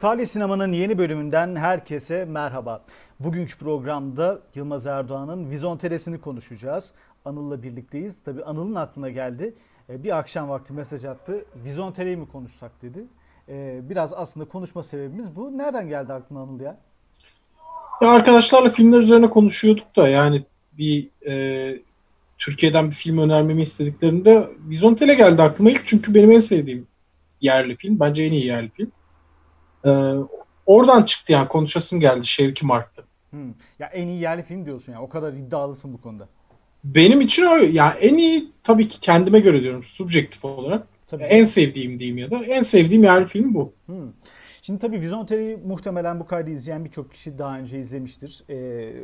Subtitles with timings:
[0.00, 2.84] Talih Sinema'nın yeni bölümünden herkese merhaba.
[3.20, 6.92] Bugünkü programda Yılmaz Erdoğan'ın Vizonteresini konuşacağız.
[7.24, 8.22] Anıl'la birlikteyiz.
[8.22, 9.54] Tabii Anıl'ın aklına geldi.
[9.90, 11.44] Ee, Bir akşam vakti mesaj attı.
[11.64, 13.04] Vizontereyi mi konuşsak dedi.
[13.48, 15.58] Ee, Biraz aslında konuşma sebebimiz bu.
[15.58, 16.76] Nereden geldi aklına Anıl ya?
[18.02, 21.82] Ya arkadaşlarla filmler üzerine konuşuyorduk da yani bir e,
[22.38, 26.86] Türkiye'den bir film önermemi istediklerinde Vizontele geldi aklıma ilk çünkü benim en sevdiğim
[27.40, 28.00] yerli film.
[28.00, 28.92] Bence en iyi yerli film.
[29.88, 30.14] E,
[30.66, 33.02] oradan çıktı yani konuşasım geldi Şevki Mark'ta.
[33.30, 33.54] Hmm.
[33.78, 35.02] Ya en iyi yerli film diyorsun ya.
[35.02, 36.28] O kadar iddialısın bu konuda.
[36.84, 37.72] Benim için öyle.
[37.72, 40.86] Yani en iyi tabii ki kendime göre diyorum subjektif olarak.
[41.06, 41.22] Tabii.
[41.22, 43.72] En sevdiğim diyeyim ya da en sevdiğim yerli film bu.
[43.86, 44.12] Hmm.
[44.68, 48.44] Şimdi tabii Vizontere'yi muhtemelen bu kaydı izleyen birçok kişi daha önce izlemiştir.
[48.48, 48.54] Ee,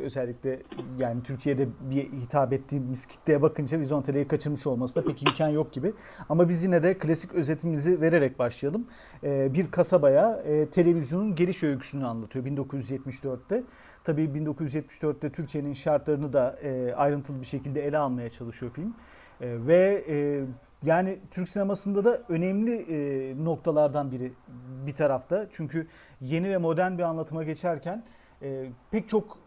[0.03, 0.59] özellikle
[0.99, 5.93] yani Türkiye'de bir hitap ettiğimiz kitleye bakınca Vizontere'yi kaçırmış olması da pek imkan yok gibi.
[6.29, 8.87] Ama biz yine de klasik özetimizi vererek başlayalım.
[9.23, 13.63] Ee, bir kasabaya e, televizyonun geliş öyküsünü anlatıyor 1974'te.
[14.03, 18.93] Tabii 1974'te Türkiye'nin şartlarını da e, ayrıntılı bir şekilde ele almaya çalışıyor film.
[19.41, 20.43] E, ve e,
[20.83, 24.33] yani Türk sinemasında da önemli e, noktalardan biri
[24.85, 25.47] bir tarafta.
[25.51, 25.87] Çünkü
[26.21, 28.03] yeni ve modern bir anlatıma geçerken
[28.41, 29.37] e, pek çok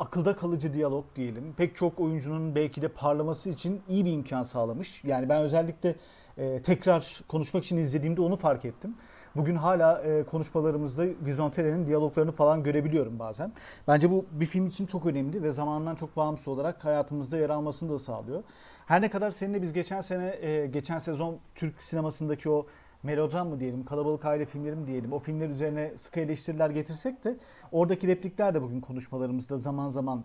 [0.00, 1.54] akılda kalıcı diyalog diyelim.
[1.56, 5.04] Pek çok oyuncunun belki de parlaması için iyi bir imkan sağlamış.
[5.04, 5.94] Yani ben özellikle
[6.38, 8.94] e, tekrar konuşmak için izlediğimde onu fark ettim.
[9.36, 13.52] Bugün hala e, konuşmalarımızda Vizontere'nin diyaloglarını falan görebiliyorum bazen.
[13.88, 17.92] Bence bu bir film için çok önemli ve zamandan çok bağımsız olarak hayatımızda yer almasını
[17.92, 18.42] da sağlıyor.
[18.88, 22.66] Her ne kadar seninle biz geçen sene, e, geçen sezon Türk sinemasındaki o
[23.02, 27.36] melodram mı diyelim, kalabalık aile filmleri mi diyelim, o filmler üzerine sıkı eleştiriler getirsek de
[27.72, 30.24] oradaki replikler de bugün konuşmalarımızda zaman zaman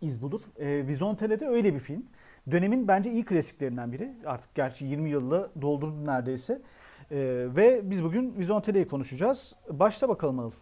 [0.00, 0.40] iz bulur.
[0.58, 2.06] E, Vizontele'de öyle bir film.
[2.50, 4.12] Dönemin bence iyi klasiklerinden biri.
[4.26, 6.62] Artık gerçi 20 yılla doldurdu neredeyse.
[7.10, 7.16] E,
[7.56, 9.54] ve biz bugün Vizontele'yi konuşacağız.
[9.70, 10.52] Başla bakalım Anıl.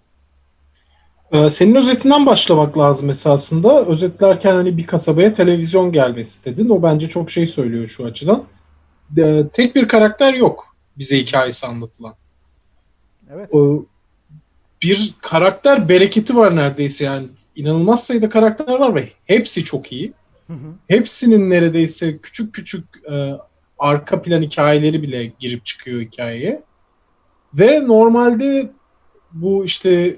[1.33, 3.85] Ee, senin özetinden başlamak lazım esasında.
[3.85, 6.69] Özetlerken hani bir kasabaya televizyon gelmesi dedin.
[6.69, 8.45] O bence çok şey söylüyor şu açıdan.
[9.19, 12.15] Ee, tek bir karakter yok bize hikayesi anlatılan.
[13.35, 13.55] Evet.
[13.55, 13.85] O,
[14.83, 17.27] bir karakter bereketi var neredeyse yani.
[17.57, 20.13] inanılmaz sayıda karakter var ve hepsi çok iyi.
[20.47, 20.75] Hı hı.
[20.89, 23.33] Hepsinin neredeyse küçük küçük e,
[23.79, 26.63] arka plan hikayeleri bile girip çıkıyor hikayeye.
[27.55, 28.71] Ve normalde
[29.33, 30.17] bu işte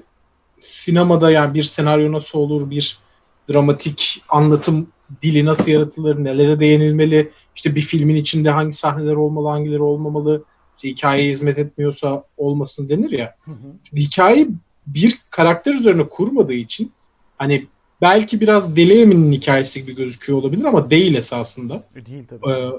[0.59, 2.97] sinemada yani bir senaryo nasıl olur, bir
[3.49, 4.87] dramatik anlatım
[5.23, 10.43] dili nasıl yaratılır, nelere değinilmeli, işte bir filmin içinde hangi sahneler olmalı, hangileri olmamalı,
[10.77, 13.35] işte hikayeye hizmet etmiyorsa olmasın denir ya.
[13.45, 13.73] Hı hı.
[13.83, 14.47] Şimdi hikayeyi
[14.87, 16.91] bir karakter üzerine kurmadığı için
[17.37, 17.65] hani
[18.01, 21.83] belki biraz Deli Emin'in hikayesi gibi gözüküyor olabilir ama değil esasında.
[21.95, 22.51] E, Değil tabii.
[22.51, 22.69] Ee,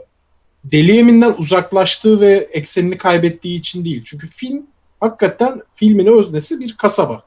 [0.65, 4.03] Deli Emin'den uzaklaştığı ve eksenini kaybettiği için değil.
[4.05, 4.67] Çünkü film
[5.01, 7.23] hakikaten filmin öznesi bir kasaba.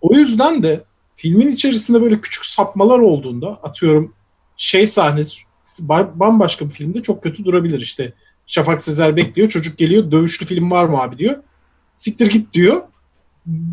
[0.00, 0.84] O yüzden de
[1.16, 4.14] filmin içerisinde böyle küçük sapmalar olduğunda atıyorum
[4.56, 8.12] şey sahnesi ba- bambaşka bir filmde çok kötü durabilir işte.
[8.46, 11.36] Şafak Sezer bekliyor çocuk geliyor dövüşlü film var mı abi diyor.
[11.96, 12.82] Siktir git diyor.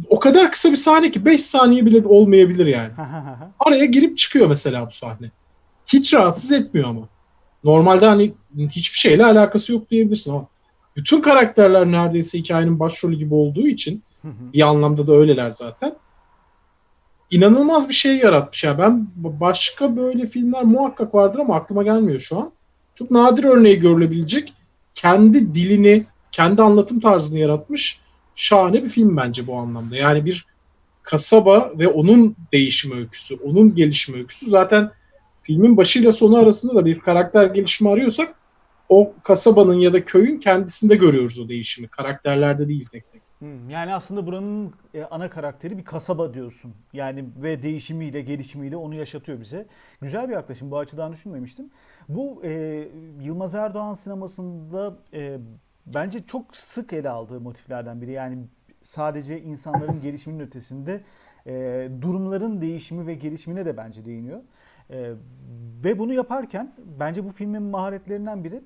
[0.09, 2.91] O kadar kısa bir sahne ki 5 saniye bile olmayabilir yani.
[3.59, 5.31] Araya girip çıkıyor mesela bu sahne.
[5.87, 7.09] Hiç rahatsız etmiyor ama.
[7.63, 10.47] Normalde hani hiçbir şeyle alakası yok diyebilirsin ama
[10.95, 14.03] bütün karakterler neredeyse hikayenin başrolü gibi olduğu için
[14.53, 15.95] Bir anlamda da öyleler zaten.
[17.31, 18.79] İnanılmaz bir şey yaratmış ya.
[18.79, 22.51] Ben başka böyle filmler muhakkak vardır ama aklıma gelmiyor şu an.
[22.95, 24.53] Çok nadir örneği görülebilecek
[24.95, 27.99] kendi dilini, kendi anlatım tarzını yaratmış
[28.35, 29.95] şahane bir film bence bu anlamda.
[29.95, 30.45] Yani bir
[31.03, 34.91] kasaba ve onun değişim öyküsü, onun gelişim öyküsü zaten
[35.43, 38.35] filmin başıyla sonu arasında da bir karakter gelişimi arıyorsak
[38.89, 41.87] o kasabanın ya da köyün kendisinde görüyoruz o değişimi.
[41.87, 43.16] Karakterlerde değil tek tek.
[43.39, 46.73] Hmm, Yani aslında buranın e, ana karakteri bir kasaba diyorsun.
[46.93, 49.65] Yani ve değişimiyle, gelişimiyle onu yaşatıyor bize.
[50.01, 50.71] Güzel bir yaklaşım.
[50.71, 51.69] Bu açıdan düşünmemiştim.
[52.09, 52.49] Bu e,
[53.21, 55.37] Yılmaz Erdoğan sinemasında e,
[55.85, 58.11] bence çok sık ele aldığı motiflerden biri.
[58.11, 58.37] Yani
[58.81, 61.01] sadece insanların gelişiminin ötesinde
[61.47, 64.39] e, durumların değişimi ve gelişimine de bence değiniyor.
[64.89, 65.13] E,
[65.83, 68.61] ve bunu yaparken bence bu filmin maharetlerinden biri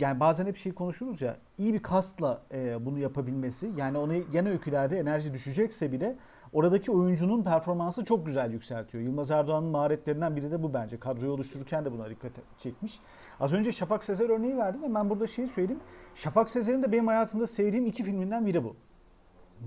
[0.00, 4.46] yani bazen hep şey konuşuruz ya iyi bir kastla e, bunu yapabilmesi yani onu yan
[4.46, 6.16] öykülerde enerji düşecekse bile
[6.52, 9.04] oradaki oyuncunun performansı çok güzel yükseltiyor.
[9.04, 11.00] Yılmaz Erdoğan'ın maharetlerinden biri de bu bence.
[11.00, 13.00] Kadroyu oluştururken de buna dikkat çekmiş.
[13.40, 15.82] Az önce Şafak Sezer örneği verdim ve ben burada şeyi söyleyeyim.
[16.14, 18.76] Şafak Sezer'in de benim hayatımda sevdiğim iki filminden biri bu.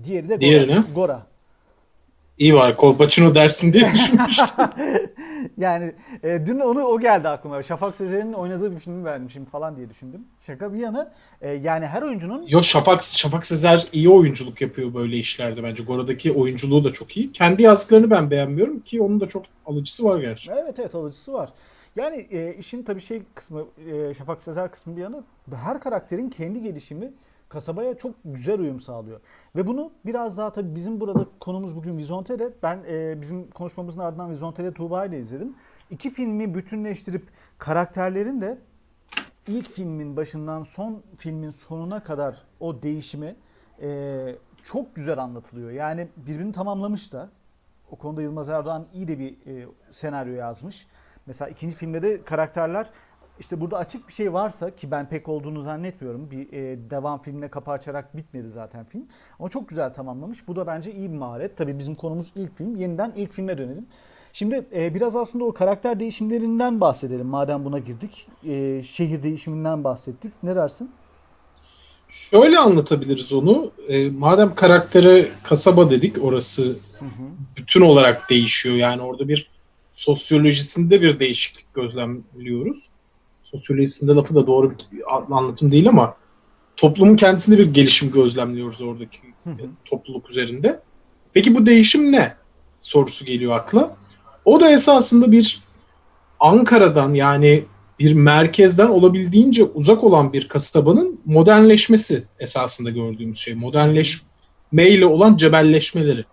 [0.04, 0.40] Diğeri de Gora.
[0.40, 0.82] Diğeri?
[0.94, 1.26] Gora.
[2.38, 4.46] İyi var Kolpaçino dersin diye düşünmüştüm.
[5.56, 7.62] yani e, dün onu o geldi aklıma.
[7.62, 10.20] Şafak Sezer'in oynadığı bir filmi vermişim falan diye düşündüm.
[10.40, 15.16] Şaka bir yana e, yani her oyuncunun Yo Şafak, Şafak Sezer iyi oyunculuk yapıyor böyle
[15.16, 15.82] işlerde bence.
[15.82, 17.32] Gora'daki oyunculuğu da çok iyi.
[17.32, 20.50] Kendi yazdıklarını ben beğenmiyorum ki onun da çok alıcısı var gerçi.
[20.50, 21.50] Evet evet alıcısı var.
[21.96, 25.22] Yani e, işin tabii şey kısmı e, Şafak Sezer kısmı bir yana
[25.54, 27.12] her karakterin kendi gelişimi
[27.48, 29.20] kasabaya çok güzel uyum sağlıyor.
[29.56, 32.52] Ve bunu biraz daha tabii bizim burada konumuz bugün Vizonte'de.
[32.62, 35.54] Ben e, bizim konuşmamızın ardından Vizonte'de Tuğba ile izledim.
[35.90, 37.28] İki filmi bütünleştirip
[37.58, 38.58] karakterlerin de
[39.46, 43.36] ilk filmin başından son filmin sonuna kadar o değişimi
[43.82, 45.70] e, çok güzel anlatılıyor.
[45.70, 47.30] Yani birbirini tamamlamış da.
[47.90, 50.86] O konuda Yılmaz Erdoğan iyi de bir e, senaryo yazmış.
[51.26, 52.90] Mesela ikinci filmde de karakterler
[53.40, 56.30] işte burada açık bir şey varsa ki ben pek olduğunu zannetmiyorum.
[56.30, 59.04] Bir e, devam filmine kapı açarak bitmedi zaten film.
[59.38, 60.48] Ama çok güzel tamamlamış.
[60.48, 61.56] Bu da bence iyi bir maharet.
[61.56, 62.76] Tabii bizim konumuz ilk film.
[62.76, 63.86] Yeniden ilk filme dönelim.
[64.32, 67.26] Şimdi e, biraz aslında o karakter değişimlerinden bahsedelim.
[67.26, 68.28] Madem buna girdik.
[68.44, 70.32] E, şehir değişiminden bahsettik.
[70.42, 70.90] Ne dersin?
[72.08, 73.70] Şöyle anlatabiliriz onu.
[73.88, 76.62] E, madem karaktere kasaba dedik orası
[76.98, 77.28] Hı hı.
[77.56, 78.76] bütün olarak değişiyor.
[78.76, 79.50] Yani orada bir
[79.92, 82.90] sosyolojisinde bir değişiklik gözlemliyoruz.
[83.50, 86.16] Sosyolojisinde lafı da doğru bir anlatım değil ama
[86.76, 89.68] toplumun kendisinde bir gelişim gözlemliyoruz oradaki Hı hı.
[89.84, 90.80] topluluk üzerinde.
[91.32, 92.34] Peki bu değişim ne?
[92.80, 93.96] Sorusu geliyor akla.
[94.44, 95.60] O da esasında bir
[96.40, 97.64] Ankara'dan yani
[97.98, 103.54] bir merkezden olabildiğince uzak olan bir kasabanın modernleşmesi esasında gördüğümüz şey.
[103.54, 106.24] Modernleşmeyle olan cebelleşmeleri.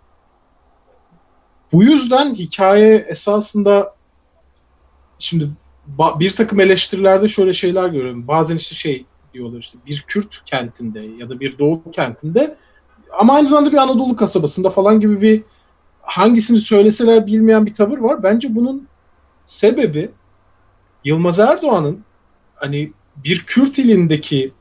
[1.72, 3.94] Bu yüzden hikaye esasında
[5.18, 5.48] şimdi
[6.20, 8.28] bir takım eleştirilerde şöyle şeyler görüyorum.
[8.28, 9.04] Bazen işte şey
[9.34, 12.56] diyorlar işte bir Kürt kentinde ya da bir Doğu kentinde
[13.18, 15.42] ama aynı zamanda bir Anadolu kasabasında falan gibi bir
[16.02, 18.22] hangisini söyleseler bilmeyen bir tavır var.
[18.22, 18.88] Bence bunun
[19.44, 20.10] sebebi
[21.04, 22.04] Yılmaz Erdoğan'ın
[22.54, 24.52] hani bir Kürt ilindeki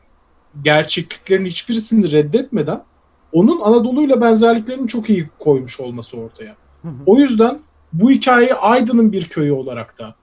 [0.64, 2.84] gerçekliklerin hiçbirisini reddetmeden
[3.32, 6.56] onun Anadolu'yla benzerliklerini çok iyi koymuş olması ortaya.
[6.82, 6.94] Hı hı.
[7.06, 7.60] O yüzden
[7.94, 10.16] bu hikayeyi Aydın'ın bir köyü olarak da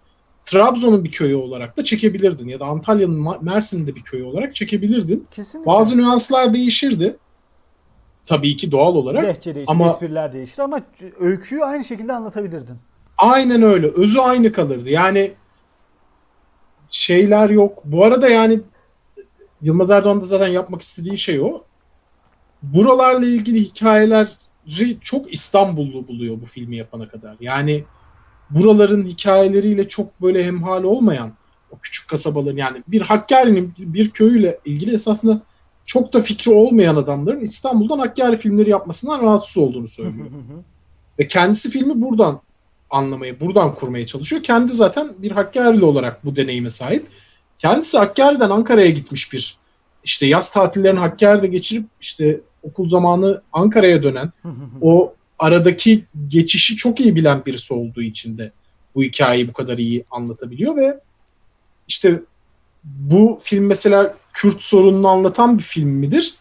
[0.44, 4.54] Trabzon'un bir köyü olarak da çekebilirdin ya da Antalya'nın Ma- Mersin'in de bir köyü olarak
[4.54, 5.26] çekebilirdin.
[5.30, 5.66] Kesinlikle.
[5.66, 7.16] Bazı nüanslar değişirdi.
[8.26, 9.24] Tabii ki doğal olarak.
[9.24, 10.80] Lehçe değişir, Ama- espriler değişir ama
[11.20, 12.76] öyküyü aynı şekilde anlatabilirdin.
[13.18, 13.86] Aynen öyle.
[13.86, 14.90] Özü aynı kalırdı.
[14.90, 15.32] Yani
[16.90, 17.82] şeyler yok.
[17.84, 18.60] Bu arada yani
[19.62, 21.62] Yılmaz Erdoğan da zaten yapmak istediği şey o.
[22.62, 24.28] Buralarla ilgili hikayeleri
[25.00, 27.36] çok İstanbullu buluyor bu filmi yapana kadar.
[27.40, 27.84] Yani
[28.50, 31.32] buraların hikayeleriyle çok böyle hemhal olmayan
[31.70, 35.40] o küçük kasabaların yani bir Hakkari'nin bir köyüyle ilgili esasında
[35.86, 40.26] çok da fikri olmayan adamların İstanbul'dan Hakkari filmleri yapmasından rahatsız olduğunu söylüyor.
[41.18, 42.40] Ve kendisi filmi buradan
[42.90, 44.42] anlamaya, buradan kurmaya çalışıyor.
[44.42, 47.06] Kendi zaten bir Hakkari'li olarak bu deneyime sahip.
[47.58, 49.56] Kendisi Hakkari'den Ankara'ya gitmiş bir
[50.04, 54.32] işte yaz tatillerini Hakkari'de geçirip işte okul zamanı Ankara'ya dönen
[54.80, 58.52] o aradaki geçişi çok iyi bilen birisi olduğu için de
[58.94, 61.00] bu hikayeyi bu kadar iyi anlatabiliyor ve
[61.88, 62.22] işte
[62.84, 66.34] bu film mesela Kürt sorununu anlatan bir film midir?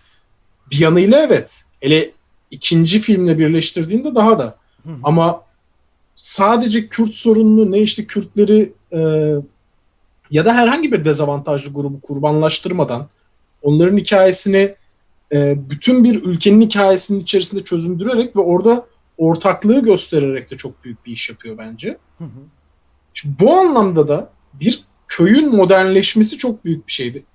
[0.72, 1.64] Bir yanıyla evet.
[1.80, 2.12] Hele
[2.52, 4.58] ikinci filmle birleştirdiğinde daha da.
[5.04, 5.44] Ama
[6.16, 9.00] sadece Kürt sorununu ne işte Kürtleri e,
[10.32, 13.08] ya da herhangi bir dezavantajlı grubu kurbanlaştırmadan
[13.62, 14.76] onların hikayesini
[15.34, 18.86] e, bütün bir ülkenin hikayesinin içerisinde çözündürerek ve orada
[19.18, 21.98] ortaklığı göstererek de çok büyük bir iş yapıyor bence.
[23.14, 27.26] Şimdi bu anlamda da bir köyün modernleşmesi çok büyük bir şeydi.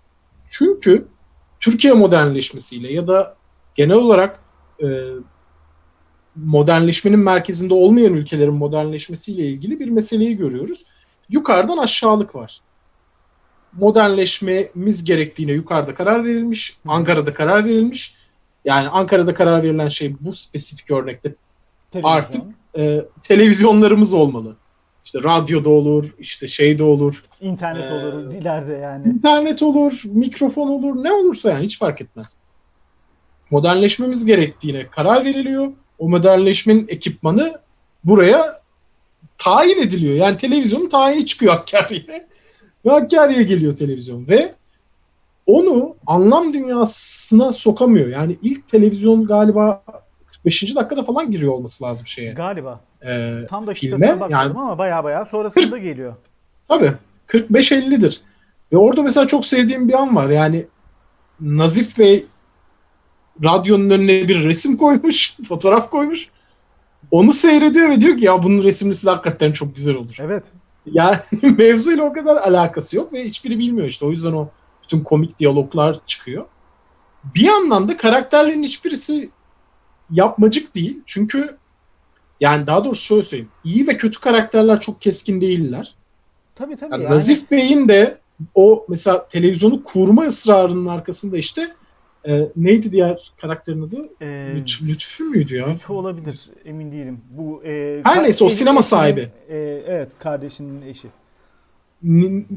[0.50, 1.08] Çünkü
[1.60, 3.36] Türkiye modernleşmesiyle ya da
[3.74, 4.40] genel olarak
[4.82, 4.86] e,
[6.36, 10.84] modernleşmenin merkezinde olmayan ülkelerin modernleşmesiyle ilgili bir meseleyi görüyoruz.
[11.28, 12.60] Yukarıdan aşağılık var.
[13.78, 18.14] Modernleşmemiz gerektiğine yukarıda karar verilmiş, Ankara'da karar verilmiş.
[18.64, 21.34] Yani Ankara'da karar verilen şey bu spesifik örnekte
[21.90, 22.12] Televizyon.
[22.12, 22.42] Artık
[22.78, 24.56] e, televizyonlarımız olmalı.
[25.04, 29.08] İşte radyoda olur, işte şeyde olur, internet Ee, olur ileride yani.
[29.08, 32.36] internet olur, mikrofon olur, ne olursa yani hiç fark etmez.
[33.50, 35.72] Modernleşmemiz gerektiğine karar veriliyor.
[35.98, 37.60] O modernleşmenin ekipmanı
[38.04, 38.62] buraya
[39.38, 40.14] tayin ediliyor.
[40.14, 42.26] Yani televizyonun tayini çıkıyor Hakkari'ye.
[42.86, 44.54] Ve Hakkari'ye geliyor televizyon ve
[45.46, 48.08] onu anlam dünyasına sokamıyor.
[48.08, 49.82] Yani ilk televizyon galiba
[50.26, 50.76] 45.
[50.76, 52.32] dakikada falan giriyor olması lazım şeye.
[52.32, 52.80] Galiba.
[53.06, 54.20] e, Tam dakikasına filme.
[54.20, 56.14] bakmadım Yani ama baya baya sonrasında geliyor.
[56.68, 56.92] Tabii.
[57.28, 58.20] 45-50'dir.
[58.72, 60.28] Ve orada mesela çok sevdiğim bir an var.
[60.30, 60.66] Yani
[61.40, 62.26] Nazif Bey
[63.44, 66.28] radyonun önüne bir resim koymuş, fotoğraf koymuş.
[67.10, 70.16] onu seyrediyor ve diyor ki ya bunun resimlisi de hakikaten çok güzel olur.
[70.18, 70.52] Evet.
[70.86, 71.18] Yani
[71.58, 74.06] mevzuyla o kadar alakası yok ve hiçbiri bilmiyor işte.
[74.06, 74.48] O yüzden o
[74.82, 76.44] bütün komik diyaloglar çıkıyor.
[77.34, 79.30] Bir yandan da karakterlerin hiçbirisi
[80.10, 81.00] yapmacık değil.
[81.06, 81.56] Çünkü
[82.40, 83.50] yani daha doğrusu şöyle söyleyeyim.
[83.64, 85.94] İyi ve kötü karakterler çok keskin değiller.
[86.54, 86.92] Tabii tabii.
[86.92, 88.18] Yani yani- Nazif Bey'in de
[88.54, 91.74] o mesela televizyonu kurma ısrarının arkasında işte
[92.28, 94.08] e, neydi diğer karakterin adı?
[94.20, 94.24] Ee,
[94.56, 95.68] Lüt- Lütfü müydü ya?
[95.68, 96.40] Lütfü olabilir.
[96.64, 97.20] Emin değilim.
[97.30, 99.28] Bu e, Her neyse, o sinema eşinin- sahibi.
[99.48, 101.08] e, evet, kardeşinin eşi.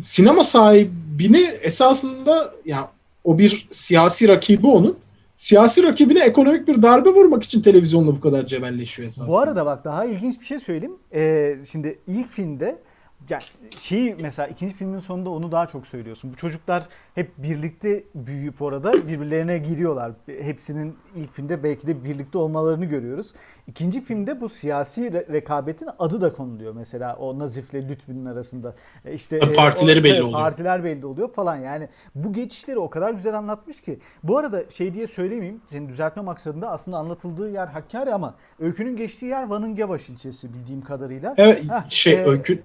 [0.04, 2.92] Sinema sahibini esasında ya
[3.24, 4.98] o bir siyasi rakibi onun.
[5.36, 9.30] Siyasi rakibine ekonomik bir darbe vurmak için televizyonla bu kadar cebelleşiyor esasında.
[9.32, 10.96] Bu arada bak daha ilginç bir şey söyleyeyim.
[11.14, 12.80] Ee, şimdi ilk filmde
[13.30, 13.40] ya
[13.78, 16.32] şeyi mesela ikinci filmin sonunda onu daha çok söylüyorsun.
[16.34, 16.84] Bu çocuklar
[17.16, 20.12] hep birlikte büyüyüp orada birbirlerine giriyorlar.
[20.26, 23.34] Hepsinin ilk filmde belki de birlikte olmalarını görüyoruz.
[23.68, 28.76] İkinci filmde bu siyasi re- rekabetin adı da konuluyor mesela o Nazif'le Lütfü'nün arasında.
[29.06, 30.40] E İşte Tabii partileri o- belli evet, oluyor.
[30.40, 31.88] Partiler belli oluyor falan yani.
[32.16, 34.00] Bu geçişleri o kadar güzel anlatmış ki.
[34.24, 35.62] Bu arada şey diye söylemeyeyim.
[35.70, 40.82] Seni düzeltme maksadında aslında anlatıldığı yer Hakkari ama öykünün geçtiği yer Van'ın Gevaş ilçesi bildiğim
[40.82, 41.34] kadarıyla.
[41.38, 42.64] Evet, Heh, şey e, öykü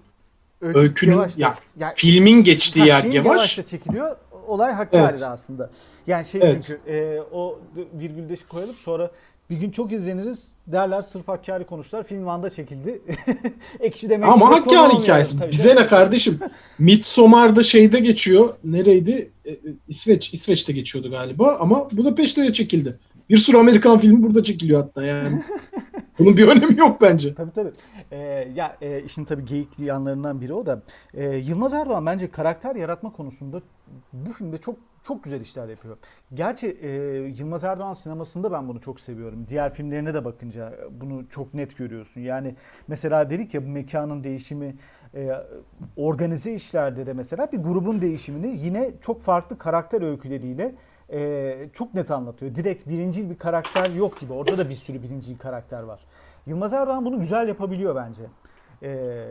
[0.63, 3.29] Öykü öykünün- Gevaş'ta- ya, ya- filmin geçtiği Ha, yer film yavaş.
[3.37, 4.17] Gevaş'ta çekiliyor.
[4.47, 5.23] Olay Hakkari'de Evet.
[5.23, 5.71] aslında.
[6.07, 6.63] Yani şey Evet.
[6.67, 7.59] çünkü e, o
[7.95, 9.11] virgülde koyalım sonra
[9.51, 12.03] bir gün çok izleniriz derler sırf Hakkari konuştular.
[12.05, 13.03] Film Van'da çekildi.
[13.81, 15.39] Ekşi demek Ama Hakkari hikayesi.
[15.39, 16.39] Tabii Bize ne kardeşim?
[16.79, 18.55] Midsommar'da şeyde geçiyor.
[18.65, 19.31] Nereydi?
[19.45, 20.35] E, e, İsveç.
[20.35, 22.99] İsveç'te geçiyordu galiba ama Budapeşte de çekildi.
[23.31, 25.43] Bir sürü Amerikan filmi burada çekiliyor hatta yani.
[26.19, 27.35] Bunun bir önemi yok bence.
[27.35, 27.73] Tabii tabii.
[28.13, 30.83] Ee, ya e, işin tabii geyikli yanlarından biri o da.
[31.15, 33.61] Ee, Yılmaz Erdoğan bence karakter yaratma konusunda
[34.13, 35.97] bu filmde çok çok güzel işler yapıyor.
[36.35, 36.89] Gerçi e,
[37.39, 39.47] Yılmaz Erdoğan sinemasında ben bunu çok seviyorum.
[39.49, 42.21] Diğer filmlerine de bakınca bunu çok net görüyorsun.
[42.21, 42.57] Yani
[42.89, 44.75] mesela dedik ya bu mekanın değişimi
[45.15, 45.31] e,
[45.97, 50.75] organize işlerde de mesela bir grubun değişimini yine çok farklı karakter öyküleriyle
[51.13, 52.55] e, çok net anlatıyor.
[52.55, 54.33] Direkt birincil bir karakter yok gibi.
[54.33, 56.01] Orada da bir sürü birincil karakter var.
[56.47, 58.23] Yılmaz Erdoğan bunu güzel yapabiliyor bence.
[58.83, 59.25] Ee,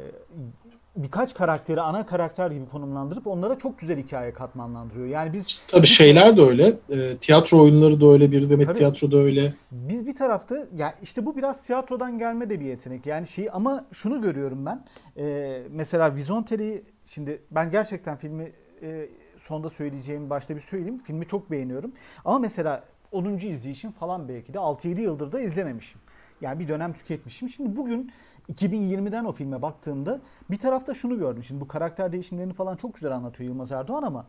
[0.95, 5.07] birkaç karakteri ana karakter gibi konumlandırıp onlara çok güzel hikaye katmanlandırıyor.
[5.07, 6.73] Yani biz Tabii şeyler de öyle.
[6.89, 8.31] E, tiyatro oyunları da öyle.
[8.31, 8.77] Bir demet Tabii.
[8.77, 9.53] tiyatro da öyle.
[9.71, 13.05] biz bir tarafta ya işte bu biraz tiyatrodan gelme de bir yetenek.
[13.05, 14.85] Yani şey ama şunu görüyorum ben.
[15.17, 19.07] Ee, mesela Vizontele'yi şimdi ben gerçekten filmi e,
[19.41, 20.97] sonda söyleyeceğim başta bir söyleyeyim.
[20.97, 21.91] Filmi çok beğeniyorum.
[22.25, 23.25] Ama mesela 10.
[23.25, 26.01] izleyişim falan belki de 6-7 yıldır da izlememişim.
[26.41, 27.49] Yani bir dönem tüketmişim.
[27.49, 28.11] Şimdi bugün
[28.53, 30.21] 2020'den o filme baktığımda
[30.51, 31.43] bir tarafta şunu gördüm.
[31.43, 34.25] Şimdi bu karakter değişimlerini falan çok güzel anlatıyor Yılmaz Erdoğan ama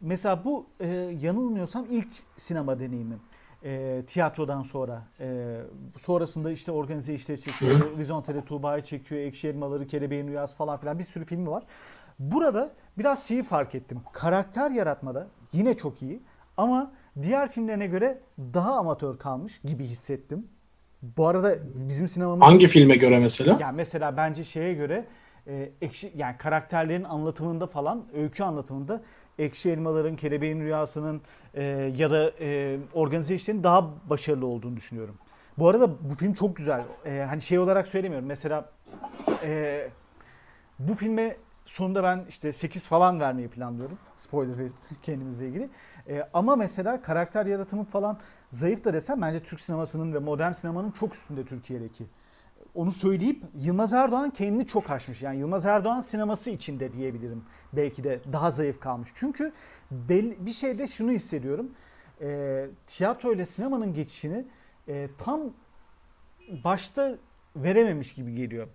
[0.00, 0.88] mesela bu e,
[1.20, 3.20] yanılmıyorsam ilk sinema deneyimim.
[3.64, 5.02] E, tiyatrodan sonra.
[5.20, 5.58] E,
[5.96, 7.98] sonrasında işte organize işleri çekiyor.
[7.98, 9.20] Vizontele Tuğba'yı çekiyor.
[9.20, 11.62] Ekşi Elmaları, Kelebeğin Rüyası falan filan bir sürü filmi var.
[12.18, 14.00] Burada biraz şeyi fark ettim.
[14.12, 16.20] Karakter yaratmada yine çok iyi
[16.56, 16.92] ama
[17.22, 20.46] diğer filmlerine göre daha amatör kalmış gibi hissettim.
[21.02, 23.58] Bu arada bizim sinemamız Hangi filme göre mesela?
[23.60, 25.04] yani mesela bence şeye göre
[25.46, 29.02] e, ekşi yani karakterlerin anlatımında falan öykü anlatımında
[29.38, 31.20] ekşi elmaların, kelebeğin rüyasının
[31.54, 31.62] e,
[31.96, 35.14] ya da e, organize işlerin daha başarılı olduğunu düşünüyorum.
[35.58, 36.82] Bu arada bu film çok güzel.
[37.06, 38.28] E, hani şey olarak söylemiyorum.
[38.28, 38.70] Mesela
[39.44, 39.88] e,
[40.78, 43.98] bu filme sonunda ben işte 8 falan vermeyi planlıyorum.
[44.16, 44.56] Spoiler
[45.02, 45.70] kendimizle ilgili.
[46.08, 48.18] E, ama mesela karakter yaratımı falan
[48.50, 52.06] zayıf da desem bence Türk sinemasının ve modern sinemanın çok üstünde Türkiye'deki.
[52.74, 55.22] Onu söyleyip Yılmaz Erdoğan kendini çok aşmış.
[55.22, 57.44] Yani Yılmaz Erdoğan sineması içinde diyebilirim.
[57.72, 59.08] Belki de daha zayıf kalmış.
[59.14, 59.52] Çünkü
[59.90, 61.70] belli, bir şeyde şunu hissediyorum.
[62.20, 64.44] E, tiyatro ile sinemanın geçişini
[64.88, 65.40] e, tam
[66.64, 67.16] başta
[67.56, 68.68] verememiş gibi geliyor.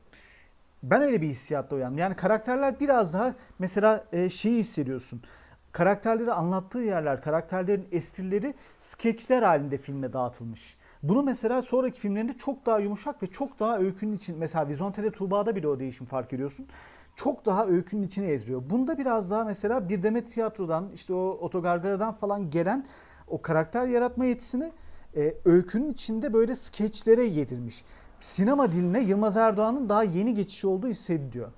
[0.92, 1.98] Ben öyle bir hissiyatta uyandım.
[1.98, 5.22] Yani karakterler biraz daha mesela e, şeyi hissediyorsun.
[5.72, 10.78] Karakterleri anlattığı yerler, karakterlerin esprileri skeçler halinde filme dağıtılmış.
[11.04, 15.56] Bunu mesela sonraki filmlerinde çok daha yumuşak ve çok daha öykünün için mesela Vizontele Tuğba'da
[15.56, 16.68] bile o değişim fark ediyorsun.
[17.16, 18.64] Çok daha öykünün içine ezdiriyor.
[18.70, 22.86] Bunda biraz daha mesela bir Demet Tiyatro'dan işte o Otogargara'dan falan gelen
[23.28, 24.72] o karakter yaratma yetisini
[25.16, 27.84] e, öykünün içinde böyle skeçlere yedirmiş.
[28.20, 31.52] Sinema diline Yılmaz Erdoğan'ın daha yeni geçişi olduğu hissediliyor.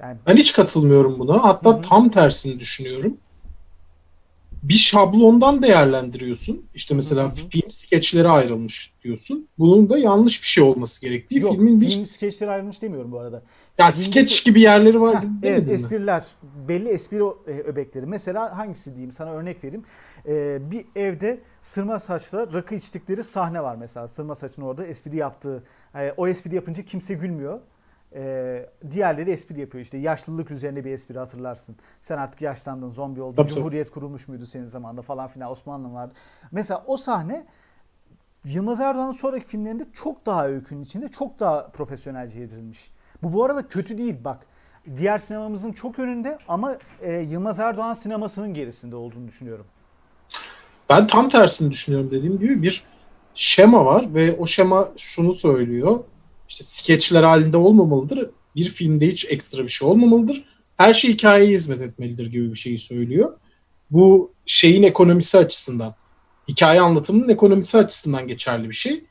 [0.00, 1.44] Yani Ben hiç katılmıyorum buna.
[1.44, 1.82] Hatta Hı hı.
[1.82, 3.16] tam tersini düşünüyorum.
[4.68, 6.66] Bir şablondan değerlendiriyorsun.
[6.74, 7.48] İşte mesela Hı hı.
[7.50, 9.48] film skeçlere ayrılmış diyorsun.
[9.58, 13.18] Bunun da yanlış bir şey olması gerektiği Yok, filmin bir film skeçleri ayrılmış demiyorum bu
[13.18, 13.42] arada.
[13.78, 15.74] ya filmdeki- skeç gibi yerleri var Heh, evet demedin mi?
[15.74, 16.26] espriler
[16.68, 18.06] belli espri e, öbekleri.
[18.06, 19.84] Mesela hangisi diyeyim sana örnek vereyim.
[20.28, 24.08] Ee, bir evde sırma saçla rakı içtikleri sahne var mesela.
[24.08, 25.62] Sırma saçın orada espri yaptığı.
[25.94, 27.60] e, o espri yapınca kimse gülmüyor.
[28.14, 31.76] Ee, diğerleri espri yapıyor işte yaşlılık üzerine bir espri hatırlarsın.
[32.00, 33.54] Sen artık yaşlandın, zombi oldun, Tabii, tabii.
[33.54, 36.14] cumhuriyet kurulmuş muydu senin zamanında falan filan Osmanlı vardı.
[36.52, 37.46] Mesela o sahne
[38.44, 42.90] Yılmaz Erdoğan'ın sonraki filmlerinde çok daha öykünün içinde çok daha profesyonelce yedirilmiş.
[43.22, 44.46] Bu bu arada kötü değil bak.
[44.96, 49.66] Diğer sinemamızın çok önünde ama e, Yılmaz Erdoğan sinemasının gerisinde olduğunu düşünüyorum.
[50.90, 52.84] Ben tam tersini düşünüyorum dediğim gibi bir
[53.34, 56.00] şema var ve o şema şunu söylüyor.
[56.54, 58.30] İşte skeçler halinde olmamalıdır.
[58.56, 60.44] Bir filmde hiç ekstra bir şey olmamalıdır.
[60.76, 63.32] Her şey hikayeye hizmet etmelidir gibi bir şeyi söylüyor.
[63.90, 65.94] Bu şeyin ekonomisi açısından,
[66.48, 69.04] hikaye anlatımının ekonomisi açısından geçerli bir şey.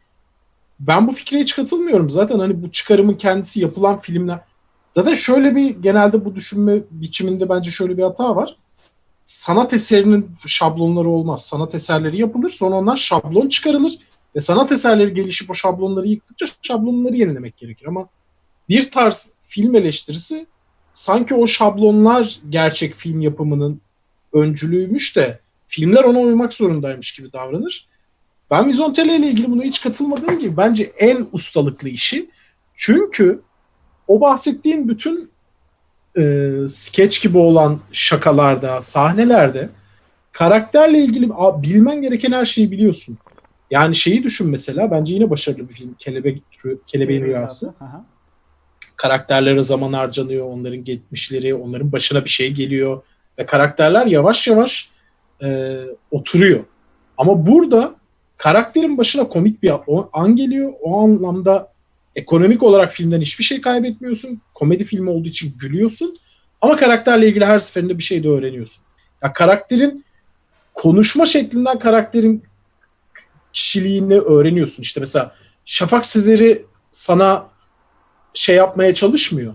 [0.80, 2.10] Ben bu fikre hiç katılmıyorum.
[2.10, 4.40] Zaten hani bu çıkarımın kendisi yapılan filmler.
[4.92, 8.58] Zaten şöyle bir genelde bu düşünme biçiminde bence şöyle bir hata var
[9.26, 11.46] sanat eserinin şablonları olmaz.
[11.46, 13.94] Sanat eserleri yapılır sonra onlar şablon çıkarılır
[14.36, 17.86] ve sanat eserleri gelişip o şablonları yıktıkça şablonları yenilemek gerekir.
[17.86, 18.08] Ama
[18.70, 20.46] bir tarz film eleştirisi
[20.94, 23.82] sanki o şablonlar gerçek film yapımının
[24.34, 27.88] öncülüğüymüş de filmler ona uymak zorundaymış gibi davranır.
[28.52, 32.30] Ben Vizontele ile ilgili buna hiç katılmadığım gibi bence en ustalıklı işi.
[32.76, 33.42] Çünkü
[34.08, 35.32] o bahsettiğin bütün
[36.18, 39.70] e, skeç gibi olan şakalarda, sahnelerde
[40.32, 41.30] karakterle ilgili
[41.62, 43.18] bilmen gereken her şeyi biliyorsun.
[43.74, 45.94] Yani şeyi düşün mesela bence yine başarılı bir film.
[46.00, 46.44] Kelebek,
[46.88, 47.74] Kelebeğin Rüyası.
[47.80, 48.06] Aha.
[48.96, 53.04] Karakterlere zaman harcanıyor, onların geçmişleri, onların başına bir şey geliyor
[53.38, 54.90] ve karakterler yavaş yavaş
[55.44, 55.80] e,
[56.12, 56.64] oturuyor.
[57.18, 57.96] Ama burada
[58.38, 59.72] karakterin başına komik bir
[60.14, 60.74] an geliyor.
[60.82, 61.72] O anlamda
[62.16, 64.42] ekonomik olarak filmden hiçbir şey kaybetmiyorsun.
[64.54, 66.18] Komedi filmi olduğu için gülüyorsun.
[66.62, 68.84] Ama karakterle ilgili her seferinde bir şey de öğreniyorsun.
[69.24, 70.06] Ya karakterin
[70.74, 72.44] konuşma şeklinden karakterin
[73.54, 74.84] kişiliğini öğreniyorsun.
[74.84, 77.48] İşte mesela Şafak Sezer'i sana
[78.34, 79.54] şey yapmaya çalışmıyor.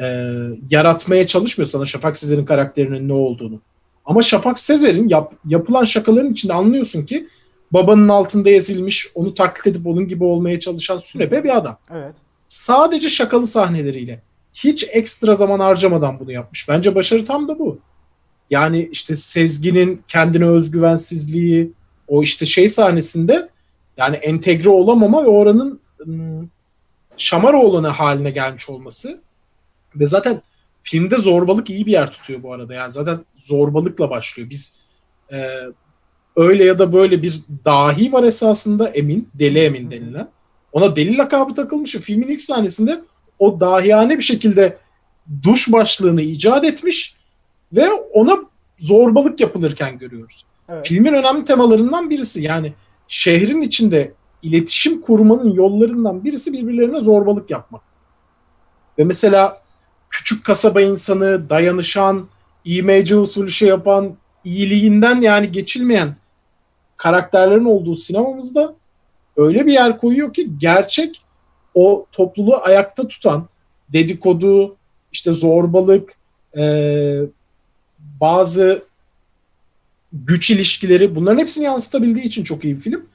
[0.00, 0.36] Ee,
[0.70, 3.60] yaratmaya çalışmıyor sana Şafak Sezer'in karakterinin ne olduğunu.
[4.04, 7.28] Ama Şafak Sezer'in yap- yapılan şakaların içinde anlıyorsun ki
[7.72, 11.78] babanın altında ezilmiş, onu taklit edip onun gibi olmaya çalışan sürebe bir adam.
[11.94, 12.14] Evet.
[12.48, 14.22] Sadece şakalı sahneleriyle.
[14.54, 16.68] Hiç ekstra zaman harcamadan bunu yapmış.
[16.68, 17.78] Bence başarı tam da bu.
[18.50, 21.72] Yani işte Sezgin'in kendine özgüvensizliği,
[22.10, 23.48] o işte şey sahnesinde
[23.96, 26.50] yani entegre olamama ve oranın ım,
[27.16, 29.20] Şamaroğlan'ı haline gelmiş olması
[29.96, 30.42] ve zaten
[30.82, 32.74] filmde zorbalık iyi bir yer tutuyor bu arada.
[32.74, 34.50] Yani zaten zorbalıkla başlıyor.
[34.50, 34.78] Biz
[35.32, 35.50] e,
[36.36, 40.28] öyle ya da böyle bir dahi var esasında Emin, Deli Emin denilen.
[40.72, 41.96] Ona deli lakabı takılmış.
[41.96, 43.00] Filmin ilk sahnesinde
[43.38, 44.78] o dahiyane bir şekilde
[45.42, 47.14] duş başlığını icat etmiş
[47.72, 48.38] ve ona
[48.78, 50.44] zorbalık yapılırken görüyoruz.
[50.70, 50.86] Evet.
[50.86, 52.42] Filmin önemli temalarından birisi.
[52.42, 52.72] Yani
[53.08, 57.82] şehrin içinde iletişim kurmanın yollarından birisi birbirlerine zorbalık yapmak.
[58.98, 59.62] Ve mesela
[60.10, 62.28] küçük kasaba insanı, dayanışan,
[62.64, 66.16] imece usulü şey yapan, iyiliğinden yani geçilmeyen
[66.96, 68.74] karakterlerin olduğu sinemamızda
[69.36, 71.22] öyle bir yer koyuyor ki gerçek
[71.74, 73.48] o topluluğu ayakta tutan
[73.88, 74.76] dedikodu,
[75.12, 76.14] işte zorbalık,
[76.56, 77.22] eee,
[77.98, 78.82] bazı
[80.12, 83.06] güç ilişkileri bunların hepsini yansıtabildiği için çok iyi bir film.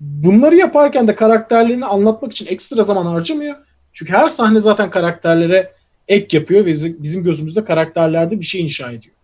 [0.00, 3.56] Bunları yaparken de karakterlerini anlatmak için ekstra zaman harcamıyor.
[3.92, 5.72] Çünkü her sahne zaten karakterlere
[6.08, 6.70] ek yapıyor ve
[7.02, 9.14] bizim- gözümüzde karakterlerde bir şey inşa ediyor.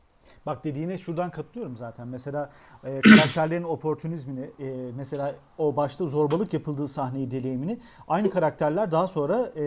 [0.47, 2.09] Bak dediğine şuradan katılıyorum zaten.
[2.09, 2.51] Mesela
[2.85, 7.79] e, karakterlerin oportunizmini, e, mesela o başta zorbalık yapıldığı sahneyi deneyimini
[8.09, 9.63] aynı karakterler daha sonra e,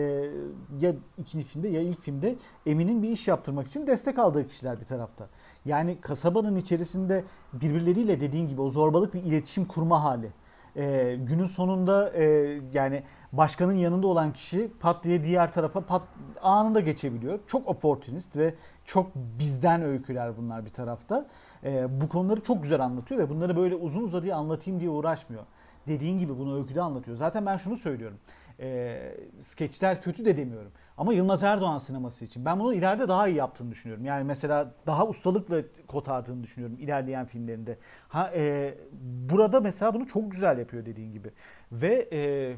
[0.80, 2.36] ya ikinci filmde ya ilk filmde
[2.66, 5.28] Emin'in bir iş yaptırmak için destek aldığı kişiler bir tarafta.
[5.64, 10.30] Yani kasabanın içerisinde birbirleriyle dediğin gibi o zorbalık bir iletişim kurma hali.
[10.76, 12.24] E, günün sonunda e,
[12.72, 16.02] yani başkanın yanında olan kişi pat diye diğer tarafa pat
[16.42, 17.38] anında geçebiliyor.
[17.46, 21.26] Çok oportunist ve çok bizden öyküler bunlar bir tarafta.
[21.64, 25.42] Ee, bu konuları çok güzel anlatıyor ve bunları böyle uzun uzadıya anlatayım diye uğraşmıyor.
[25.86, 27.16] Dediğin gibi bunu öyküde anlatıyor.
[27.16, 28.18] Zaten ben şunu söylüyorum.
[28.60, 30.72] Ee, skeçler kötü de demiyorum.
[31.02, 34.04] Ama Yılmaz Erdoğan sineması için ben bunu ileride daha iyi yaptığını düşünüyorum.
[34.04, 37.78] Yani mesela daha ustalıkla kotardığını düşünüyorum ilerleyen filmlerinde.
[38.08, 41.30] Ha e, burada mesela bunu çok güzel yapıyor dediğin gibi.
[41.72, 42.52] Ve e,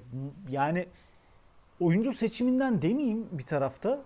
[0.50, 0.86] yani
[1.80, 4.02] oyuncu seçiminden demeyeyim bir tarafta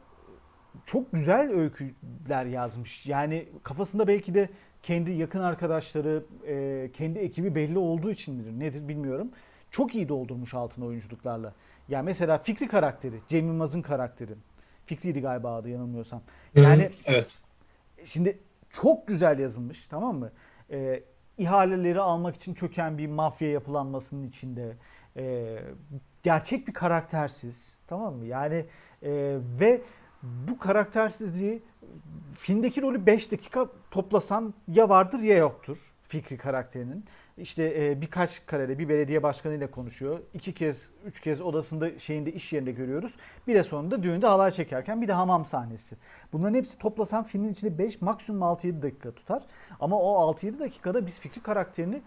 [0.87, 3.07] çok güzel öyküler yazmış.
[3.07, 4.48] Yani kafasında belki de
[4.83, 9.31] kendi yakın arkadaşları, e, kendi ekibi belli olduğu için midir nedir bilmiyorum.
[9.70, 11.55] Çok iyi doldurmuş altına oyunculuklarla.
[11.88, 14.35] Ya mesela Fikri karakteri, Cem Yılmaz'ın karakteri.
[14.87, 16.22] Fikri'ydi galiba adı yanılmıyorsam.
[16.55, 17.38] Yani Hı, evet.
[18.05, 18.38] Şimdi
[18.70, 20.33] çok güzel yazılmış tamam mı?
[20.70, 21.03] Ee,
[21.38, 24.77] ihaleleri almak için çöken bir mafya yapılanmasının içinde
[25.16, 25.59] e,
[26.22, 28.24] gerçek bir karaktersiz tamam mı?
[28.24, 28.64] Yani
[29.03, 29.81] e, ve
[30.22, 31.62] bu karaktersizliği
[32.35, 37.05] filmdeki rolü 5 dakika toplasan ya vardır ya yoktur Fikri karakterinin.
[37.40, 40.20] İşte e, birkaç karede bir belediye başkanıyla konuşuyor.
[40.35, 43.16] İki kez, üç kez odasında şeyinde iş yerinde görüyoruz.
[43.46, 45.96] Bir de sonunda düğünde halay çekerken bir de hamam sahnesi.
[46.33, 49.42] Bunların hepsi toplasan filmin içinde 5 maksimum 6-7 dakika tutar.
[49.81, 52.03] Ama o 6-7 dakikada biz Fikri karakterini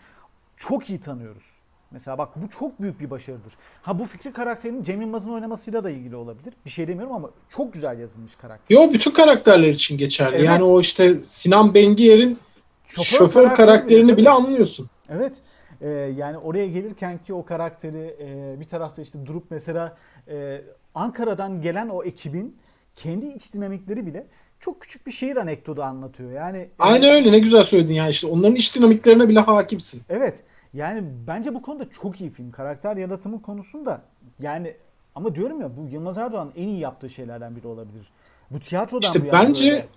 [0.58, 1.62] çok iyi tanıyoruz.
[1.91, 3.54] Mesela bak bu çok büyük bir başarıdır.
[3.82, 6.54] Ha bu Fikri karakterinin Cem Yılmaz'ın oynamasıyla da ilgili olabilir.
[6.65, 8.76] Bir şey demiyorum ama çok güzel yazılmış karakter.
[8.76, 10.36] Yo bütün karakterler için geçerli.
[10.36, 10.46] Evet.
[10.46, 12.39] Yani o işte Sinan Bengiyer'in
[12.86, 14.22] şoför, karakteri karakterini tabii.
[14.22, 14.89] bile anlıyorsun.
[15.12, 15.38] Evet.
[15.82, 19.97] Ee, yani oraya gelirken ki o karakteri e, bir tarafta işte durup mesela
[20.28, 20.62] e,
[20.95, 22.58] Ankara'dan gelen o ekibin
[22.95, 24.28] kendi iç dinamikleri bile
[24.60, 26.32] çok küçük bir şehir anekdotu anlatıyor.
[26.32, 30.02] Yani e, Aynen öyle ne güzel söyledin yani işte onların iç dinamiklerine bile hakimsin.
[30.10, 30.43] Evet.
[30.74, 32.52] Yani bence bu konuda çok iyi film.
[32.52, 34.02] Karakter yaratımı konusunda
[34.39, 34.74] yani
[35.15, 38.12] ama diyorum ya bu Yılmaz Erdoğan'ın en iyi yaptığı şeylerden biri olabilir.
[38.52, 39.88] Bu tiyatrodan İşte bu bence böyle.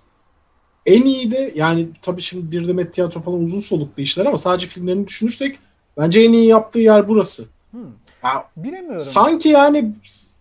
[0.87, 4.67] En iyi de yani tabii şimdi bir demet tiyatro falan uzun soluklu işler ama sadece
[4.67, 5.59] filmlerini düşünürsek
[5.99, 7.45] bence en iyi yaptığı yer burası.
[7.71, 7.81] Hmm.
[8.25, 9.01] Ya, bilemiyorum.
[9.01, 9.93] sanki yani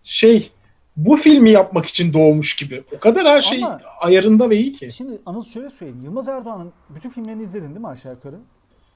[0.04, 0.50] şey
[0.96, 2.82] bu filmi yapmak için doğmuş gibi.
[2.96, 4.90] O kadar her şey Ama- ayarında ve iyi ki.
[4.92, 6.04] Şimdi Anıl şöyle söyleyeyim.
[6.04, 8.36] Yılmaz Erdoğan'ın bütün filmlerini izledin değil mi aşağı yukarı?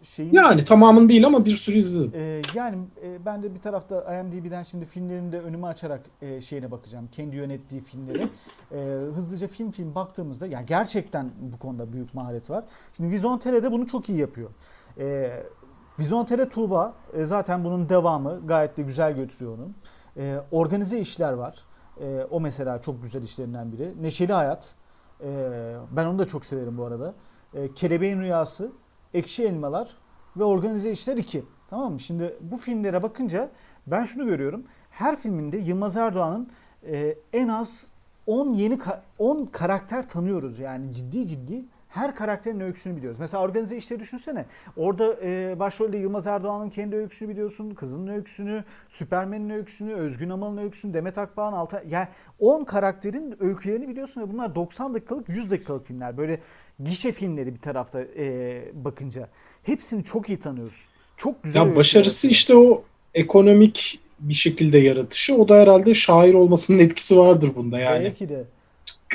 [0.02, 2.12] Şeyin, Yani tamamın değil ama bir sürü izledim.
[2.14, 6.70] Ee, yani e, ben de bir tarafta IMDb'den şimdi filmlerini de önüme açarak e, şeyine
[6.70, 7.08] bakacağım.
[7.12, 8.28] Kendi yönettiği filmleri.
[8.72, 8.78] E,
[9.14, 12.64] hızlıca film film baktığımızda ya gerçekten bu konuda büyük maharet var.
[12.96, 14.50] Şimdi Vizontere de bunu çok iyi yapıyor.
[14.98, 15.30] E,
[15.98, 19.68] Vizontere Tuğba e, zaten bunun devamı gayet de güzel götürüyor onu.
[20.16, 21.58] E, organize işler var.
[22.00, 24.02] E, o mesela çok güzel işlerinden biri.
[24.02, 24.74] Neşeli Hayat.
[25.20, 25.28] E,
[25.90, 27.14] ben onu da çok severim bu arada.
[27.54, 28.72] E, Kelebeğin Rüyası,
[29.14, 29.96] Ekşi Elmalar
[30.36, 31.44] ve Organize İşler 2.
[31.70, 32.00] Tamam mı?
[32.00, 33.50] Şimdi bu filmlere bakınca
[33.86, 34.64] ben şunu görüyorum.
[34.90, 36.48] Her filminde Yılmaz Erdoğan'ın
[36.86, 37.86] e, en az
[38.26, 40.58] 10 yeni ka- 10 karakter tanıyoruz.
[40.58, 43.20] Yani ciddi ciddi her karakterin öyküsünü biliyoruz.
[43.20, 44.46] Mesela organize işleri düşünsene.
[44.76, 47.74] Orada e, başrolde Yılmaz Erdoğan'ın kendi öyküsünü biliyorsun.
[47.74, 51.88] Kızının öyküsünü, Süpermen'in öyküsünü, Özgün Amal'ın öyküsünü, Demet Akbağ'ın Altay...
[51.88, 56.16] Yani 10 karakterin öykülerini biliyorsun ve bunlar 90 dakikalık, 100 dakikalık filmler.
[56.16, 56.40] Böyle
[56.84, 59.28] gişe filmleri bir tarafta e, bakınca.
[59.62, 60.88] Hepsini çok iyi tanıyorsun.
[61.16, 62.34] Çok güzel Ya başarısı yapıyor.
[62.36, 62.82] işte o
[63.14, 65.34] ekonomik bir şekilde yaratışı.
[65.34, 68.04] O da herhalde şair olmasının etkisi vardır bunda yani.
[68.04, 68.44] Belki de.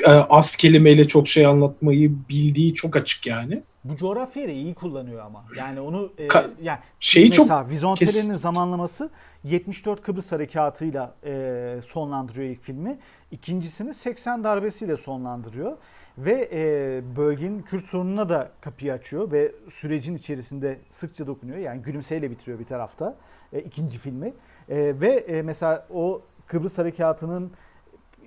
[0.06, 3.62] E, Az kelimeyle çok şey anlatmayı bildiği çok açık yani.
[3.84, 5.44] Bu coğrafyayı da iyi kullanıyor ama.
[5.58, 9.10] Yani onu e, Ka- yani Şeyi çok mesela Vizontere'nin kes- zamanlaması
[9.44, 12.98] 74 Kıbrıs Harekatı'yla e, sonlandırıyor ilk filmi.
[13.30, 15.76] İkincisini 80 darbesiyle sonlandırıyor.
[16.18, 21.58] Ve e, bölgenin Kürt sorununa da kapıyı açıyor ve sürecin içerisinde sıkça dokunuyor.
[21.58, 23.16] Yani gülümseyle bitiriyor bir tarafta
[23.52, 24.26] e, ikinci filmi.
[24.68, 27.52] E, ve e, mesela o Kıbrıs Harekatı'nın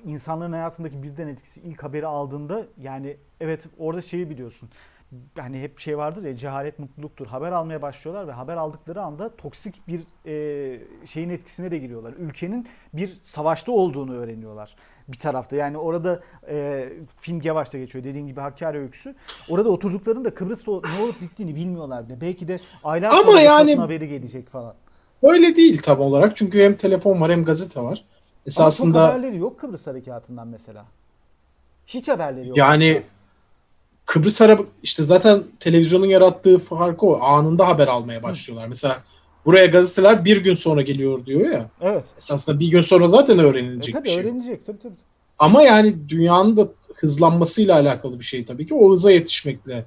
[0.05, 4.69] insanların hayatındaki birden etkisi ilk haberi aldığında yani evet orada şeyi biliyorsun.
[5.37, 7.27] Hani hep şey vardır ya cehalet mutluluktur.
[7.27, 12.13] Haber almaya başlıyorlar ve haber aldıkları anda toksik bir e, şeyin etkisine de giriyorlar.
[12.13, 14.75] Ülkenin bir savaşta olduğunu öğreniyorlar
[15.07, 15.55] bir tarafta.
[15.55, 16.89] Yani orada e,
[17.21, 19.15] film yavaşta geçiyor dediğin gibi Hakkari öyküsü.
[19.49, 22.21] Orada oturduklarında Kıbrıs'ta ne olup bittiğini bilmiyorlar bile.
[22.21, 24.73] Belki de aylar Ama sonra yani- haberi gelecek falan.
[25.23, 26.37] öyle değil tam olarak.
[26.37, 27.85] Çünkü hem telefon var hem gazete var.
[27.87, 27.97] Ama
[28.45, 30.85] Esasında haberleri yok Kıbrıs Harekatı'ndan mesela.
[31.87, 32.57] Hiç haberleri yok.
[32.57, 33.01] yani
[34.05, 37.21] Kıbrıs Harap işte zaten televizyonun yarattığı farkı o.
[37.21, 38.67] Anında haber almaya başlıyorlar.
[38.67, 38.97] Mesela
[39.47, 41.69] buraya gazeteler bir gün sonra geliyor diyor ya.
[41.81, 42.05] Evet.
[42.17, 44.19] Esasında bir gün sonra zaten E, öğrenilecek tabii bir şey.
[44.19, 44.65] öğrenecek.
[44.65, 44.93] Tabii tabii.
[45.39, 48.73] Ama yani dünyanın da hızlanmasıyla alakalı bir şey tabii ki.
[48.73, 49.85] O hıza yetişmekle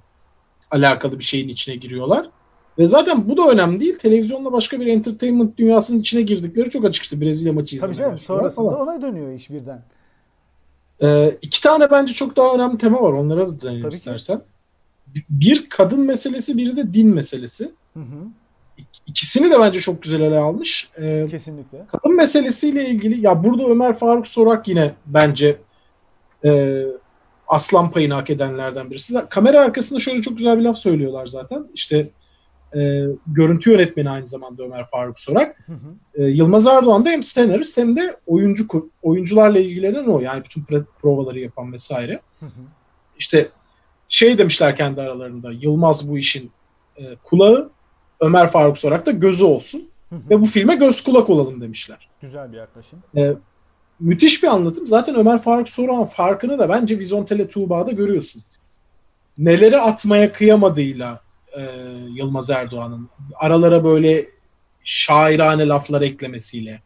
[0.70, 2.26] alakalı bir şeyin içine giriyorlar.
[2.78, 3.98] Ve zaten bu da önemli değil.
[3.98, 8.18] Televizyonla başka bir entertainment dünyasının içine girdikleri çok açık işte Brezilya maçı Tabii izlemeye canım
[8.18, 8.88] başlıyorlar sonrasında falan.
[8.88, 9.82] ona dönüyor iş birden.
[11.02, 13.12] Ee, iki tane bence çok daha önemli tema var.
[13.12, 13.96] Onlara da dönelim Tabii ki.
[13.96, 14.40] istersen.
[15.30, 17.70] Bir kadın meselesi, biri de din meselesi.
[17.94, 18.26] Hı hı.
[19.10, 20.90] İk- İkisini de bence çok güzel ele almış.
[21.00, 21.86] Ee, Kesinlikle.
[21.92, 25.56] kadın meselesiyle ilgili ya burada Ömer Faruk Sorak yine bence
[26.44, 26.82] e,
[27.48, 29.20] aslan payını hak edenlerden birisi.
[29.30, 31.66] Kamera arkasında şöyle çok güzel bir laf söylüyorlar zaten.
[31.74, 32.08] İşte
[32.76, 35.58] e, görüntü yönetmeni aynı zamanda Ömer Faruk Sorak.
[35.66, 36.22] Hı hı.
[36.22, 40.20] E, Yılmaz Erdoğan da hem senarist hem de oyuncu oyuncularla ilgilenen o.
[40.20, 40.64] Yani bütün
[41.02, 42.20] provaları yapan vesaire.
[42.40, 42.50] Hı hı.
[43.18, 43.48] İşte
[44.08, 45.52] şey demişler kendi aralarında.
[45.52, 46.50] Yılmaz bu işin
[46.96, 47.70] e, kulağı,
[48.20, 52.08] Ömer Faruk Sorak da gözü olsun ve bu filme göz kulak olalım demişler.
[52.22, 52.98] Güzel bir yaklaşım.
[54.00, 54.86] Müthiş bir anlatım.
[54.86, 58.42] Zaten Ömer Faruk Sorak'ın farkını da bence Vizontele Tuğba'da görüyorsun.
[59.38, 61.20] Neleri atmaya kıyamadığıyla
[61.58, 61.62] e,
[62.14, 64.26] Yılmaz Erdoğan'ın aralara böyle
[64.84, 66.82] şairane laflar eklemesiyle,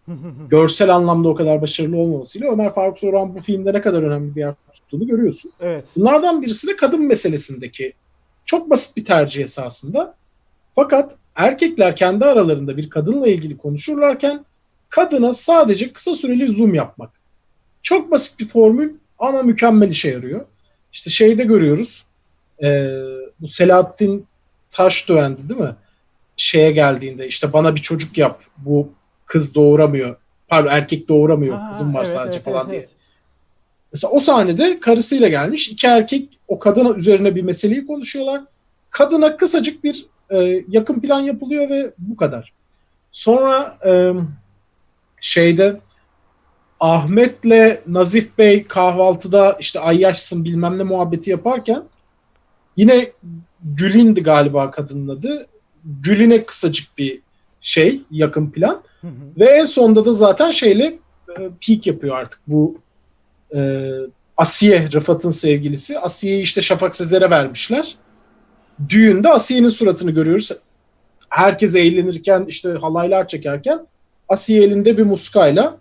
[0.48, 4.40] görsel anlamda o kadar başarılı olmamasıyla Ömer Faruk Sorak'ın bu filmde ne kadar önemli bir
[4.40, 5.52] yer tuttuğunu görüyorsun.
[5.60, 5.86] evet.
[5.96, 7.92] Bunlardan birisi de kadın meselesindeki
[8.44, 10.14] çok basit bir tercih esasında.
[10.74, 14.44] Fakat erkekler kendi aralarında bir kadınla ilgili konuşurlarken
[14.88, 17.10] kadına sadece kısa süreli zoom yapmak.
[17.82, 20.46] Çok basit bir formül ama mükemmel işe yarıyor.
[20.92, 22.06] İşte şeyde görüyoruz.
[22.62, 22.66] e,
[23.40, 24.26] bu Selahattin
[24.70, 25.76] Taşdöğen'di değil mi?
[26.36, 28.42] Şeye geldiğinde işte bana bir çocuk yap.
[28.56, 28.92] Bu
[29.26, 30.16] kız doğuramıyor.
[30.48, 31.56] Pardon erkek doğuramıyor.
[31.56, 32.80] Ha, Kızım var evet, sadece evet, falan evet, diye.
[32.80, 32.90] evet.
[33.92, 35.68] Mesela o sahnede karısıyla gelmiş.
[35.68, 38.42] iki erkek o kadına üzerine bir meseleyi konuşuyorlar.
[38.90, 42.52] Kadına kısacık bir e, yakın plan yapılıyor ve bu kadar.
[43.12, 44.12] Sonra e,
[45.20, 45.80] şeyde
[46.80, 51.82] Ahmet'le Nazif Bey kahvaltıda işte ay yaşsın bilmem ne muhabbeti yaparken
[52.76, 53.12] yine
[53.64, 55.46] Gül'indi galiba kadının adı.
[55.84, 57.20] Gül'ine kısacık bir
[57.60, 58.82] şey yakın plan.
[59.00, 59.10] Hı hı.
[59.38, 61.34] Ve en sonunda da zaten şeyle e,
[61.66, 62.78] peak yapıyor artık bu
[63.54, 63.90] e,
[64.36, 65.98] Asiye Rıfat'ın sevgilisi.
[65.98, 67.96] Asiye'yi işte Şafak Sezer'e vermişler.
[68.88, 70.50] Düğünde Asiye'nin suratını görüyoruz.
[71.28, 73.86] Herkes eğlenirken işte halaylar çekerken
[74.28, 75.78] Asiye elinde bir muskayla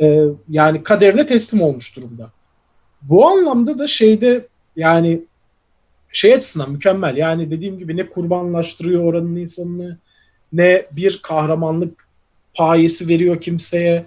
[0.00, 2.30] e, yani kaderine teslim olmuş durumda.
[3.02, 5.22] Bu anlamda da şeyde yani
[6.12, 7.16] şey açısından mükemmel.
[7.16, 9.98] Yani dediğim gibi ne kurbanlaştırıyor oranın insanını
[10.52, 12.08] ne bir kahramanlık
[12.54, 14.06] payesi veriyor kimseye.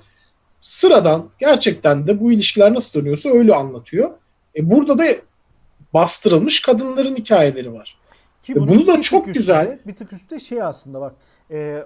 [0.62, 4.12] Sıradan gerçekten de bu ilişkiler nasıl dönüyorsa öyle anlatıyor.
[4.56, 5.06] E burada da
[5.93, 7.97] bastırılmış kadınların hikayeleri var.
[8.45, 9.79] Ki E bunun bunu da çok üstünde- güzel.
[9.88, 11.15] Bir tık üstte şey aslında bak.
[11.51, 11.84] E,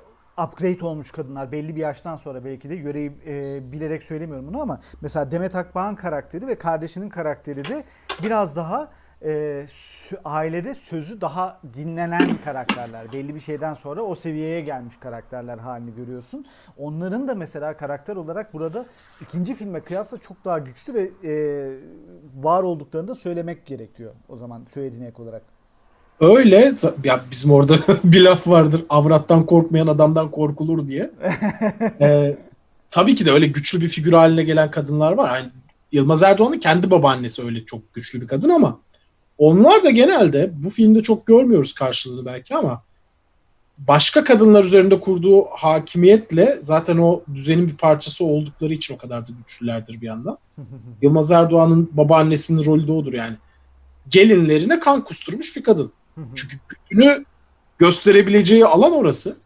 [0.48, 4.80] upgrade olmuş kadınlar belli bir yaştan sonra belki de yöreyi e, bilerek söylemiyorum bunu ama
[5.02, 7.84] mesela Demet Akbağ'ın karakteri ve kardeşinin karakteri de
[8.24, 8.92] biraz daha
[9.26, 9.66] e,
[10.26, 13.14] ailede sözü daha dinlenen karakterler.
[13.14, 16.46] Belli bir şeyden sonra o seviyeye gelmiş karakterler halini görüyorsun.
[16.78, 18.86] Onların da mesela karakter olarak burada
[19.22, 21.34] ikinci filme kıyasla çok daha güçlü ve e,
[22.36, 25.59] var olduklarını da söylemek gerekiyor o zaman söylediğine ek olarak.
[26.22, 28.86] Öyle ya bizim orada bir laf vardır.
[28.90, 31.12] Avrattan korkmayan adamdan korkulur diye.
[32.02, 32.38] Ee,
[32.90, 35.38] tabii ki de öyle güçlü bir figür haline gelen kadınlar var.
[35.38, 35.50] Yani
[35.92, 38.80] Yılmaz Erdoğan'ın kendi babaannesi öyle çok güçlü bir kadın ama
[39.38, 42.84] onlar da genelde bu filmde çok görmüyoruz karşılığını belki ama
[43.78, 49.32] başka kadınlar üzerinde kurduğu hakimiyetle zaten o düzenin bir parçası oldukları için o kadar da
[49.44, 50.38] güçlülerdir bir yandan.
[51.02, 53.36] Yılmaz Erdoğan'ın babaannesinin rolü de odur yani.
[54.10, 55.92] Gelinlerine kan kusturmuş bir kadın.
[56.36, 57.26] Çünkü gücünü
[57.78, 59.38] gösterebileceği alan orası.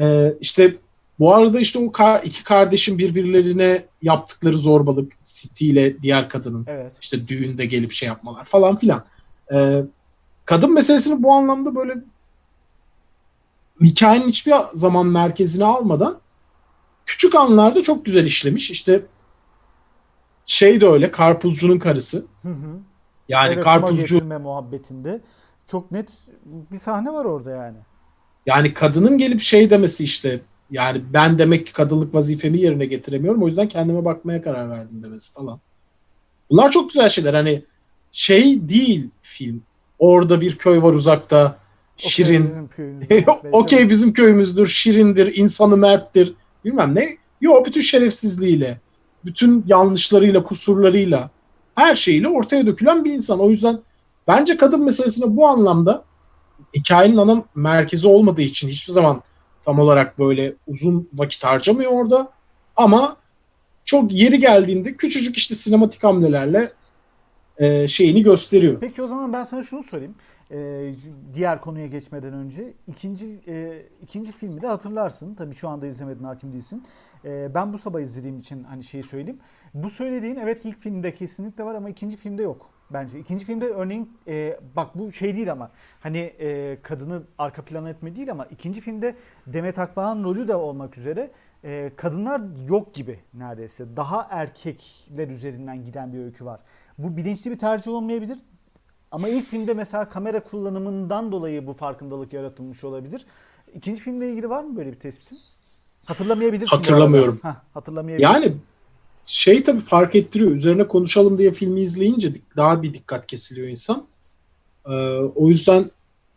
[0.00, 0.76] Ee, işte
[1.18, 1.92] bu arada işte o
[2.24, 6.92] iki kardeşin birbirlerine yaptıkları zorbalık City ile diğer kadının Evet.
[7.00, 9.04] işte düğünde gelip şey yapmalar falan filan.
[9.52, 9.82] Ee,
[10.44, 11.94] kadın meselesini bu anlamda böyle
[13.80, 16.18] hikayenin hiçbir zaman merkezine almadan
[17.06, 18.70] küçük anlarda çok güzel işlemiş.
[18.70, 19.02] İşte
[20.46, 22.26] şey de öyle karpuzcunun karısı.
[22.42, 22.78] Hı hı.
[23.28, 25.20] Yani Evet, karpuzcu muhabbetinde
[25.66, 27.76] çok net bir sahne var orada yani.
[28.46, 33.46] Yani kadının gelip şey demesi işte yani ben demek ki kadınlık vazifemi yerine getiremiyorum o
[33.46, 35.60] yüzden kendime bakmaya karar verdim demesi falan.
[36.50, 37.62] Bunlar çok güzel şeyler hani
[38.12, 39.62] şey değil film.
[39.98, 41.58] Orada bir köy var uzakta
[41.96, 42.68] şirin.
[43.52, 47.16] Okey bizim köyümüzdür, şirindir, insanı merttir bilmem ne.
[47.40, 48.80] Yok bütün şerefsizliğiyle,
[49.24, 51.30] bütün yanlışlarıyla, kusurlarıyla,
[51.74, 53.40] her şeyiyle ortaya dökülen bir insan.
[53.40, 53.78] O yüzden
[54.28, 56.04] bence kadın meselesine bu anlamda
[56.74, 59.22] hikayenin ana merkezi olmadığı için hiçbir zaman
[59.64, 62.30] tam olarak böyle uzun vakit harcamıyor orada.
[62.76, 63.16] Ama
[63.84, 66.72] çok yeri geldiğinde küçücük işte sinematik hamlelerle
[67.58, 68.76] e, şeyini gösteriyor.
[68.80, 70.14] Peki o zaman ben sana şunu sorayım.
[70.50, 70.94] Ee,
[71.34, 75.34] diğer konuya geçmeden önce ikinci e, ikinci filmi de hatırlarsın.
[75.34, 76.84] Tabii şu anda izlemedin, hakim değilsin.
[77.24, 79.40] Ee, ben bu sabah izlediğim için hani şeyi söyleyeyim.
[79.74, 83.18] Bu söylediğin evet ilk filmde kesinlikle var ama ikinci filmde yok bence.
[83.18, 85.70] İkinci filmde örneğin e, bak bu şey değil ama
[86.00, 90.98] hani e, kadını arka plana etme değil ama ikinci filmde Demet Akbağ'ın rolü de olmak
[90.98, 91.30] üzere
[91.64, 93.96] e, kadınlar yok gibi neredeyse.
[93.96, 96.60] Daha erkekler üzerinden giden bir öykü var.
[96.98, 98.38] Bu bilinçli bir tercih olmayabilir.
[99.10, 103.26] Ama ilk filmde mesela kamera kullanımından dolayı bu farkındalık yaratılmış olabilir.
[103.74, 105.38] İkinci filmle ilgili var mı böyle bir tespitin?
[106.04, 106.76] Hatırlamayabilirsin.
[106.76, 107.38] Hatırlamıyorum.
[107.42, 108.32] Hah, hatırlamayabilirsin.
[108.32, 108.56] Yani
[109.26, 110.50] şey tabii fark ettiriyor.
[110.50, 114.06] Üzerine konuşalım diye filmi izleyince daha bir dikkat kesiliyor insan.
[114.86, 114.92] Ee,
[115.34, 115.84] o yüzden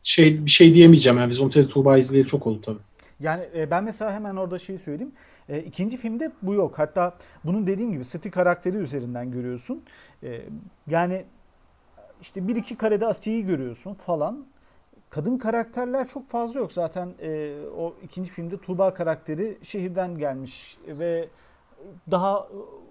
[0.04, 1.20] şey bir şey diyemeyeceğim.
[1.20, 2.80] Yani Vizontele Tuğba izleyeli çok oldu tabii.
[3.20, 5.12] Yani e, ben mesela hemen orada şeyi söyleyeyim.
[5.50, 6.80] E, ikinci filmde bu yok.
[6.80, 9.84] Hatta bunun dediğim gibi Steve karakteri üzerinden görüyorsun.
[10.24, 10.42] E,
[10.88, 11.26] yani
[12.22, 14.46] işte bir iki karede Asiye'yi görüyorsun falan.
[15.10, 16.72] Kadın karakterler çok fazla yok.
[16.72, 21.28] Zaten e, o ikinci filmde Tuğba karakteri şehirden gelmiş ve
[22.12, 22.48] daha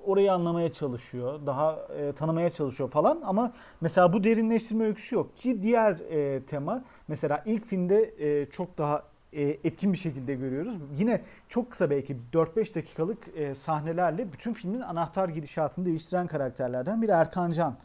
[0.06, 3.20] orayı anlamaya çalışıyor, daha e, tanımaya çalışıyor falan.
[3.24, 8.78] Ama mesela bu derinleştirme öyküsü yok ki diğer e, tema mesela ilk filmde e, çok
[8.78, 10.74] daha e, etkin bir şekilde görüyoruz.
[10.96, 17.10] Yine çok kısa belki 4-5 dakikalık e, sahnelerle bütün filmin anahtar gidişatını değiştiren karakterlerden biri
[17.10, 17.76] Erkan Can.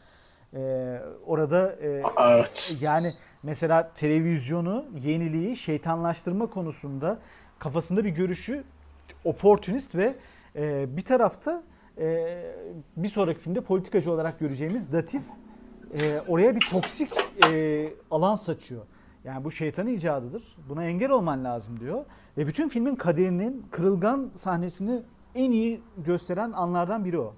[0.54, 2.76] E, orada e, Evet.
[2.80, 7.18] yani mesela televizyonu, yeniliği, şeytanlaştırma konusunda
[7.58, 8.64] kafasında bir görüşü
[9.24, 10.14] oportunist ve
[10.56, 11.62] e, bir tarafta
[11.98, 12.36] e,
[12.96, 15.22] bir sonraki filmde politikacı olarak göreceğimiz Latif
[15.98, 17.10] e, oraya bir toksik
[17.50, 18.82] e, alan saçıyor.
[19.24, 20.42] Yani bu şeytanın icadıdır.
[20.68, 22.04] Buna engel olman lazım diyor.
[22.38, 25.02] Ve bütün filmin kaderinin kırılgan sahnesini
[25.34, 27.34] en iyi gösteren anlardan biri o.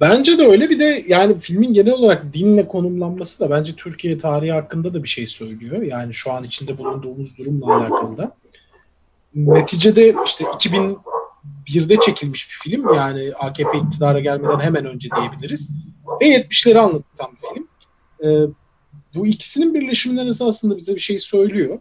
[0.00, 4.52] Bence de öyle bir de yani filmin genel olarak dinle konumlanması da bence Türkiye tarihi
[4.52, 5.82] hakkında da bir şey söylüyor.
[5.82, 8.36] Yani şu an içinde bulunduğumuz durumla alakalı da.
[9.34, 15.70] Neticede işte 2001'de çekilmiş bir film yani AKP iktidara gelmeden hemen önce diyebiliriz.
[16.20, 17.68] Ve 70'leri anlatan bir film.
[18.24, 18.50] Ee,
[19.14, 21.78] bu ikisinin birleşiminden esasında bize bir şey söylüyor.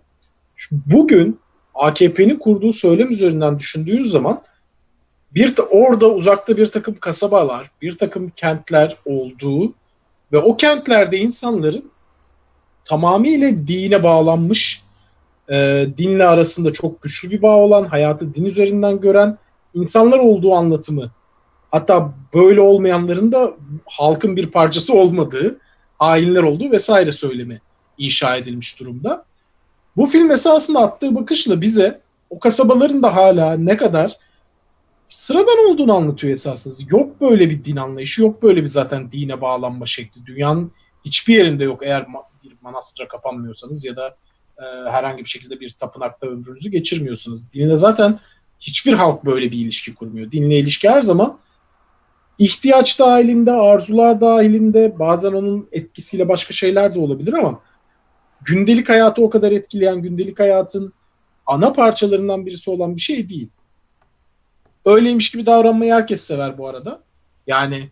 [0.56, 1.40] Şu- Bugün
[1.76, 4.44] AKP'nin kurduğu söylem üzerinden düşündüğünüz zaman
[5.34, 9.74] bir orada uzakta bir takım kasabalar, bir takım kentler olduğu
[10.32, 11.92] ve o kentlerde insanların
[12.84, 14.84] tamamıyla dine bağlanmış,
[15.52, 19.38] e, dinle arasında çok güçlü bir bağ olan, hayatı din üzerinden gören
[19.74, 21.12] insanlar olduğu anlatımı,
[21.72, 23.54] hatta böyle olmayanların da
[23.86, 25.60] halkın bir parçası olmadığı,
[25.98, 27.62] hainler olduğu vesaire söylemi
[27.98, 29.26] inşa edilmiş durumda.
[29.98, 34.18] Bu film esasında attığı bakışla bize o kasabaların da hala ne kadar
[35.10, 36.98] sıradan olduğunu anlatıyor esasında.
[36.98, 40.26] Yok böyle bir din anlayışı, yok böyle bir zaten dine bağlanma şekli.
[40.26, 40.72] Dünyanın
[41.06, 42.06] hiçbir yerinde yok eğer
[42.44, 44.16] bir manastıra kapanmıyorsanız ya da
[44.60, 47.54] e, herhangi bir şekilde bir tapınakta ömrünüzü geçirmiyorsanız.
[47.54, 48.20] Dinle zaten
[48.60, 50.32] hiçbir halk böyle bir ilişki kurmuyor.
[50.32, 51.40] Dinle ilişki her zaman
[52.38, 57.62] ihtiyaç dahilinde, arzular dahilinde, bazen onun etkisiyle başka şeyler de olabilir ama
[58.42, 60.94] gündelik hayatı o kadar etkileyen, gündelik hayatın
[61.46, 63.50] ana parçalarından birisi olan bir şey değil
[64.86, 67.02] öyleymiş gibi davranmayı herkes sever bu arada.
[67.48, 67.90] Yani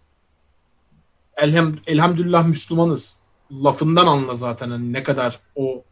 [1.37, 5.83] elhem, elhamdülillah Müslümanız lafından anla zaten hani ne kadar o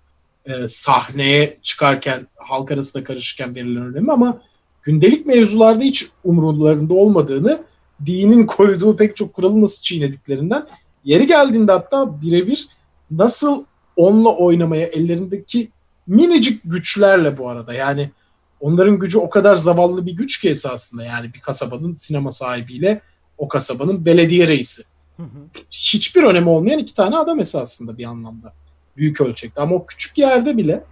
[0.46, 4.42] e, sahneye çıkarken halk arasında karışırken verilen önemi ama
[4.84, 7.64] gündelik mevzularda hiç umurlarında olmadığını
[8.06, 10.68] dinin koyduğu pek çok kuralı nasıl çiğnediklerinden
[11.04, 12.68] yeri geldiğinde hatta birebir
[13.12, 13.64] nasıl
[13.96, 15.70] onunla oynamaya ellerindeki
[16.08, 18.12] minicik güçlerle bu arada yani
[18.60, 23.02] onların gücü o kadar zavallı bir güç ki esasında yani bir kasabanın sinema sahibiyle
[23.38, 24.84] o kasabanın belediye reisi.
[25.18, 25.60] Hı hı.
[25.72, 28.54] Hiçbir önemi olmayan iki tane adam esasında bir anlamda.
[28.98, 29.62] Büyük ölçekte.
[29.62, 30.84] Ama o küçük yerde bile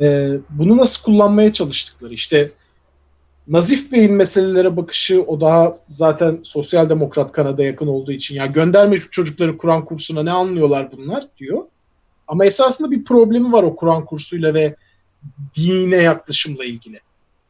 [0.00, 2.52] e, bunu nasıl kullanmaya çalıştıkları işte
[3.48, 8.96] Nazif Bey'in meselelere bakışı o daha zaten sosyal demokrat kanada yakın olduğu için ya gönderme
[8.96, 11.62] şu çocukları Kur'an kursuna ne anlıyorlar bunlar diyor.
[12.28, 14.74] Ama esasında bir problemi var o Kur'an kursuyla ve
[15.56, 17.00] dine yaklaşımla ilgili.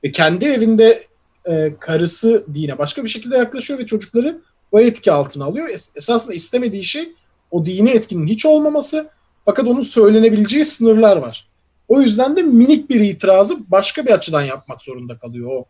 [0.04, 1.04] Ve kendi evinde
[1.44, 4.40] e, karısı dine başka bir şekilde yaklaşıyor ve çocukları
[4.72, 5.68] o etki altına alıyor.
[5.68, 7.12] Es- esasında istemediği şey
[7.50, 9.10] o dini etkinin hiç olmaması
[9.50, 11.48] fakat onun söylenebileceği sınırlar var.
[11.88, 15.64] O yüzden de minik bir itirazı başka bir açıdan yapmak zorunda kalıyor o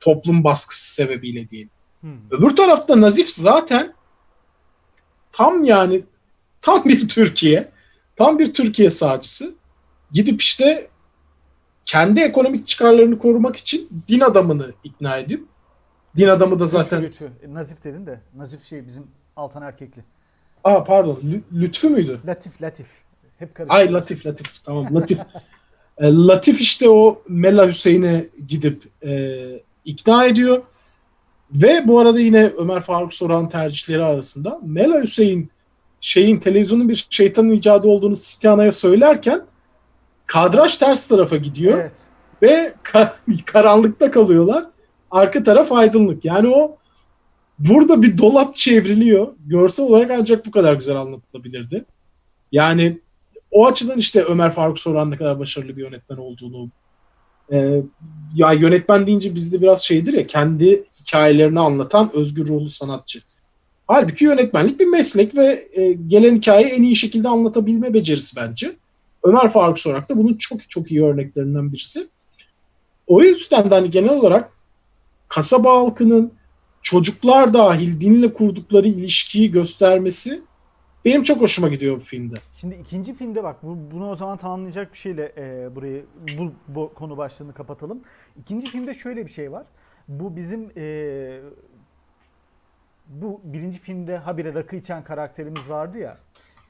[0.00, 1.70] toplum baskısı sebebiyle diyelim.
[2.00, 2.06] Hı.
[2.30, 3.94] Öbür tarafta Nazif zaten
[5.32, 6.02] tam yani
[6.62, 7.68] tam bir Türkiye,
[8.16, 9.54] tam bir Türkiye sağcısı.
[10.12, 10.88] Gidip işte
[11.86, 15.44] kendi ekonomik çıkarlarını korumak için din adamını ikna edip
[16.16, 17.46] din adamı da zaten Lütfü, lütfü.
[17.46, 18.20] E, Nazif dedin de.
[18.36, 19.06] Nazif şey bizim
[19.36, 20.02] Altan Erkekli.
[20.64, 22.20] aa pardon Lü- Lütfü müydü?
[22.26, 22.86] Latif, Latif.
[23.42, 23.74] Hep karıştı.
[23.74, 25.18] Ay Latif Latif tamam Latif.
[25.98, 29.40] E, Latif işte o Mela Hüseyin'e gidip e,
[29.84, 30.62] ikna ediyor.
[31.52, 35.50] Ve bu arada yine Ömer Faruk Soran tercihleri arasında Mela Hüseyin
[36.00, 39.42] şeyin televizyonun bir şeytanın icadı olduğunu Sityana'ya söylerken
[40.26, 41.96] kadraj ters tarafa gidiyor Evet.
[42.42, 43.12] ve ka-
[43.46, 44.66] karanlıkta kalıyorlar.
[45.10, 46.24] Arka taraf aydınlık.
[46.24, 46.76] Yani o
[47.58, 49.28] burada bir dolap çevriliyor.
[49.46, 51.84] Görsel olarak ancak bu kadar güzel anlatılabilirdi.
[52.52, 52.98] Yani
[53.52, 56.70] o açıdan işte Ömer Faruk Soran ne kadar başarılı bir yönetmen olduğunu
[57.52, 57.82] e,
[58.34, 63.20] ya yönetmen deyince bizde biraz şeydir ya kendi hikayelerini anlatan özgür ruhlu sanatçı.
[63.86, 68.76] Halbuki yönetmenlik bir meslek ve e, gelen hikayeyi en iyi şekilde anlatabilme becerisi bence.
[69.22, 72.06] Ömer Faruk Sorak da bunun çok çok iyi örneklerinden birisi.
[73.06, 74.52] O yüzden de hani genel olarak
[75.28, 76.32] kasaba halkının
[76.82, 80.42] çocuklar dahil dinle kurdukları ilişkiyi göstermesi
[81.04, 82.34] benim çok hoşuma gidiyor bu filmde.
[82.56, 86.04] Şimdi ikinci filmde bak bu, bunu o zaman tamamlayacak bir şeyle e, burayı
[86.38, 88.00] bu, bu konu başlığını kapatalım.
[88.40, 89.66] İkinci filmde şöyle bir şey var.
[90.08, 91.40] Bu bizim e,
[93.06, 96.18] bu birinci filmde habire rakı içen karakterimiz vardı ya.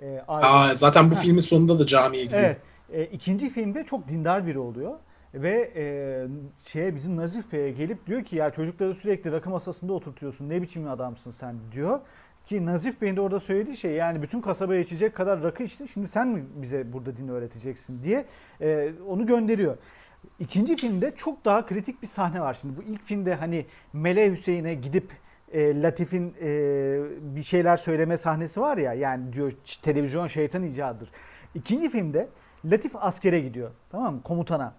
[0.01, 0.24] E.
[0.28, 2.43] Aa, zaten bu filmin sonunda da camiye gidiyor.
[2.43, 2.59] Evet.
[2.93, 4.95] E, ikinci filmde çok dindar biri oluyor.
[5.35, 5.85] Ve e,
[6.68, 10.49] şeye bizim Nazif Bey'e gelip diyor ki ya çocukları sürekli rakı masasında oturtuyorsun.
[10.49, 12.01] Ne biçim bir adamsın sen diyor.
[12.47, 15.84] Ki Nazif Bey'in de orada söylediği şey yani bütün kasabaya içecek kadar rakı içtin.
[15.86, 18.24] Şimdi sen mi bize burada din öğreteceksin diye
[18.61, 19.76] e, onu gönderiyor.
[20.38, 22.55] İkinci filmde çok daha kritik bir sahne var.
[22.55, 25.12] Şimdi bu ilk filmde hani Mele Hüseyin'e gidip
[25.53, 26.47] e, Latif'in e,
[27.36, 31.11] bir şeyler söyleme sahnesi var ya yani diyor "Ç- televizyon şeytan icadıdır.
[31.55, 32.28] İkinci filmde
[32.64, 34.74] Latif askere gidiyor tamam mı komutana.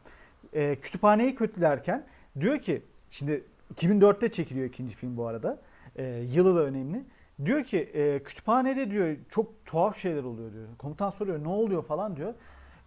[0.53, 2.05] E, kütüphaneyi kötülerken
[2.39, 3.43] diyor ki şimdi
[3.75, 5.61] 2004'te çekiliyor ikinci film bu arada.
[5.95, 7.03] E, yılı da önemli.
[7.45, 10.67] Diyor ki e, kütüphanede diyor çok tuhaf şeyler oluyor diyor.
[10.77, 12.33] Komutan soruyor ne oluyor falan diyor.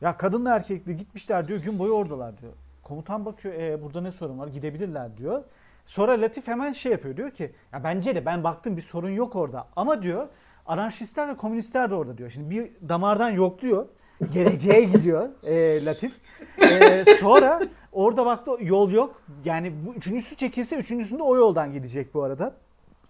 [0.00, 2.52] Ya kadınla erkekli gitmişler diyor gün boyu oradalar diyor.
[2.82, 5.42] Komutan bakıyor e, burada ne sorun var gidebilirler diyor.
[5.86, 9.36] Sonra Latif hemen şey yapıyor diyor ki ya bence de ben baktım bir sorun yok
[9.36, 10.28] orada ama diyor
[10.66, 12.30] anarşistler ve komünistler de orada diyor.
[12.30, 13.86] Şimdi bir damardan yok diyor.
[14.32, 16.14] Geleceğe gidiyor e, Latif.
[16.62, 19.22] E, sonra orada baktı yol yok.
[19.44, 22.54] Yani bu üçüncüsü çekilse üçüncüsünde o yoldan gidecek bu arada.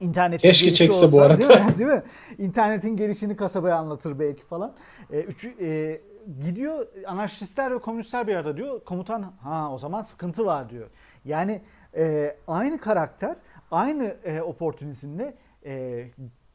[0.01, 1.49] İnternetin Keşke çekse bu arada.
[1.49, 1.75] Değil mi?
[1.79, 2.03] değil mi?
[2.39, 4.73] İnternetin gelişini kasabaya anlatır belki falan.
[5.13, 6.01] E, üçü, e,
[6.41, 8.85] gidiyor anarşistler ve komünistler bir arada diyor.
[8.85, 10.87] Komutan ha o zaman sıkıntı var diyor.
[11.25, 11.63] Yani
[11.97, 13.37] e, aynı karakter
[13.71, 15.35] aynı e, opportunizmle
[15.67, 16.05] e,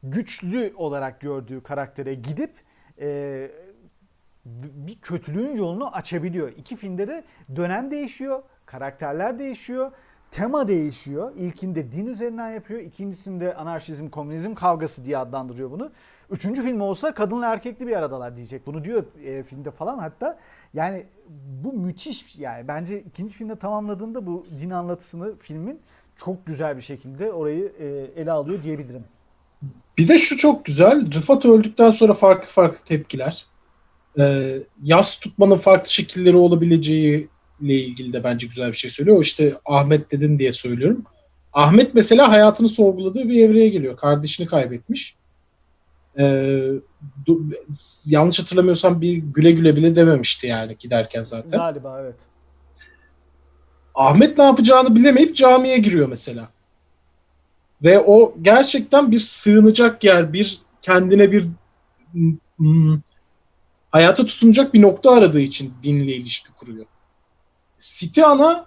[0.02, 2.50] güçlü olarak gördüğü karaktere gidip
[3.00, 3.50] e,
[4.44, 6.52] bir kötülüğün yolunu açabiliyor.
[6.56, 7.24] İki filmde de
[7.56, 9.92] dönem değişiyor, karakterler değişiyor,
[10.32, 11.32] tema değişiyor.
[11.36, 15.90] İlkinde din üzerinden yapıyor, ikincisinde anarşizm, komünizm kavgası diye adlandırıyor bunu.
[16.30, 18.66] Üçüncü film olsa kadınla erkekli bir aradalar diyecek.
[18.66, 20.38] Bunu diyor e, filmde falan hatta.
[20.74, 21.06] Yani
[21.64, 25.80] bu müthiş yani bence ikinci filmde tamamladığında bu din anlatısını filmin
[26.16, 27.86] çok güzel bir şekilde orayı e,
[28.20, 29.04] ele alıyor diyebilirim.
[29.98, 31.12] Bir de şu çok güzel.
[31.14, 33.46] Rıfat öldükten sonra farklı farklı tepkiler.
[34.18, 37.28] Ee, yas tutmanın farklı şekilleri olabileceği
[37.62, 39.16] ile ilgili de bence güzel bir şey söylüyor.
[39.16, 41.04] O işte Ahmet dedin diye söylüyorum.
[41.52, 43.96] Ahmet mesela hayatını sorguladığı bir evreye geliyor.
[43.96, 45.16] Kardeşini kaybetmiş.
[46.18, 46.68] Ee,
[48.06, 51.50] yanlış hatırlamıyorsam bir güle güle bile dememişti yani giderken zaten.
[51.50, 52.16] Galiba evet.
[53.94, 56.48] Ahmet ne yapacağını bilemeyip camiye giriyor mesela.
[57.82, 61.46] Ve o gerçekten bir sığınacak yer, bir kendine bir
[62.58, 63.00] hmm,
[63.90, 66.86] hayata tutunacak bir nokta aradığı için dinle ilişki kuruyor.
[67.82, 68.66] City Ana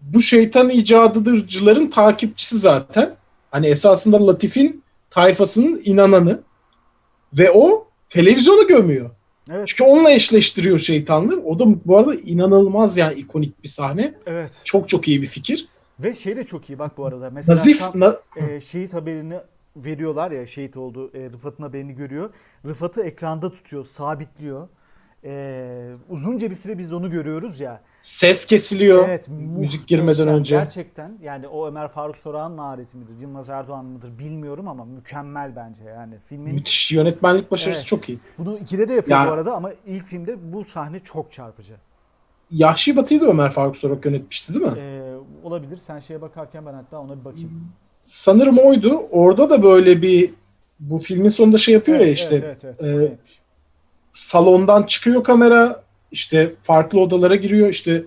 [0.00, 3.14] bu şeytan icadıdırcıların takipçisi zaten.
[3.50, 6.40] Hani esasında Latif'in tayfasının inananı.
[7.32, 9.10] Ve o televizyonu gömüyor.
[9.50, 9.68] Evet.
[9.68, 11.42] Çünkü onunla eşleştiriyor şeytanlığı.
[11.44, 14.14] O da bu arada inanılmaz yani ikonik bir sahne.
[14.26, 14.60] Evet.
[14.64, 15.68] Çok çok iyi bir fikir.
[16.00, 17.30] Ve şey de çok iyi bak bu arada.
[17.30, 19.34] Mesela Nazif tam, na- e, şehit haberini
[19.76, 21.10] veriyorlar ya şehit oldu.
[21.14, 22.30] E, Rıfat'ın haberini görüyor.
[22.66, 24.68] Rıfat'ı ekranda tutuyor, sabitliyor.
[25.26, 27.80] E, uzunca bir süre biz onu görüyoruz ya.
[28.02, 29.08] ses kesiliyor.
[29.08, 30.56] Evet, müzik girmeden önce.
[30.56, 35.84] Gerçekten yani o Ömer Faruk Sorak'ın mahareti midir, Yılmaz Erdoğan mıdır bilmiyorum ama mükemmel bence
[35.84, 36.14] yani.
[36.28, 37.86] Filmin Müthiş yönetmenlik başarısı Evet.
[37.88, 38.18] çok iyi.
[38.38, 41.74] bunu ikide de yapıyor Ya- bu arada ama ilk filmde bu sahne çok çarpıcı.
[42.50, 44.78] Yahşi Batı'yı da Ömer Faruk Sorak yönetmişti değil mi?
[44.78, 45.76] E, olabilir.
[45.76, 47.68] Sen şeye bakarken ben hatta ona bir bakayım.
[48.00, 49.02] Sanırım oydu.
[49.10, 50.34] Orada da böyle bir
[50.80, 53.10] bu filmin sonunda şey yapıyor ya Evet, işte evet, evet, evet.
[53.12, 53.18] e.
[54.16, 58.04] salondan çıkıyor kamera işte farklı odalara giriyor işte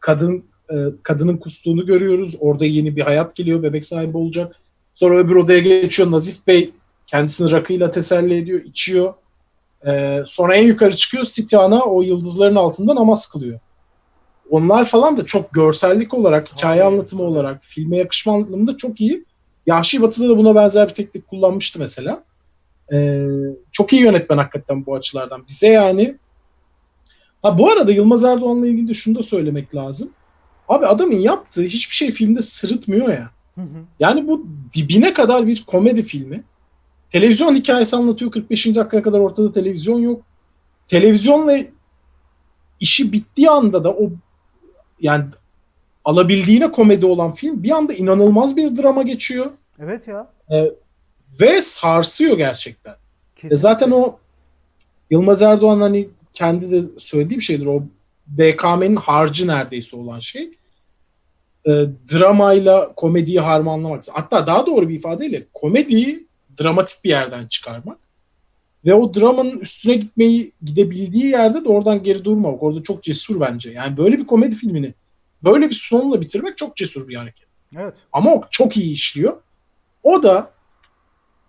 [0.00, 2.36] kadın e, kadının kustuğunu görüyoruz.
[2.40, 3.62] Orada yeni bir hayat geliyor.
[3.62, 4.56] Bebek sahibi olacak.
[4.94, 6.10] Sonra öbür odaya geçiyor.
[6.10, 6.70] Nazif Bey
[7.06, 8.60] kendisini rakıyla teselli ediyor.
[8.60, 9.14] içiyor.
[9.86, 11.24] E, sonra en yukarı çıkıyor.
[11.24, 13.58] City Ana o yıldızların altında namaz kılıyor.
[14.50, 19.24] Onlar falan da çok görsellik olarak, hikaye anlatımı olarak, filme yakışma anlamında çok iyi.
[19.66, 22.24] Yahşi Batı'da da buna benzer bir teknik kullanmıştı mesela.
[22.92, 23.28] E,
[23.72, 25.44] çok iyi yönetmen hakikaten bu açılardan.
[25.48, 26.18] Bize yani
[27.42, 30.10] Ha bu arada Yılmaz Erdoğan'la ilgili de şunu da söylemek lazım.
[30.68, 33.30] Abi adamın yaptığı hiçbir şey filmde sırıtmıyor ya.
[33.54, 33.84] Hı hı.
[34.00, 36.42] Yani bu dibine kadar bir komedi filmi.
[37.10, 38.30] Televizyon hikayesi anlatıyor.
[38.30, 38.66] 45.
[38.66, 40.22] dakikaya kadar ortada televizyon yok.
[40.88, 41.58] Televizyonla
[42.80, 44.10] işi bittiği anda da o
[45.00, 45.24] yani
[46.04, 49.46] alabildiğine komedi olan film bir anda inanılmaz bir drama geçiyor.
[49.78, 50.30] Evet ya.
[51.40, 52.94] Ve sarsıyor gerçekten.
[53.44, 54.18] E zaten o
[55.10, 57.66] Yılmaz Erdoğan hani kendi de söylediği bir şeydir.
[57.66, 57.82] O
[58.26, 60.50] BKM'nin harcı neredeyse olan şey.
[61.66, 61.70] E,
[62.12, 64.04] dramayla komediyi harmanlamak.
[64.12, 66.26] Hatta daha doğru bir ifadeyle komediyi
[66.60, 67.98] dramatik bir yerden çıkarmak.
[68.84, 72.62] Ve o dramanın üstüne gitmeyi gidebildiği yerde de oradan geri durmamak.
[72.62, 73.70] Orada çok cesur bence.
[73.70, 74.94] Yani böyle bir komedi filmini
[75.44, 77.48] böyle bir sonla bitirmek çok cesur bir hareket.
[77.76, 77.94] Evet.
[78.12, 79.36] Ama o çok iyi işliyor.
[80.02, 80.50] O da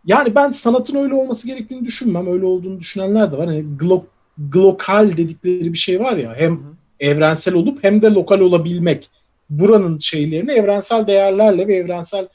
[0.05, 2.27] yani ben sanatın öyle olması gerektiğini düşünmem.
[2.27, 3.47] Öyle olduğunu düşünenler de var.
[3.47, 4.05] Hani glo,
[4.37, 6.35] glokal dedikleri bir şey var ya.
[6.35, 6.59] Hem
[6.99, 9.09] evrensel olup hem de lokal olabilmek.
[9.49, 12.27] Buranın şeylerini evrensel değerlerle ve evrensel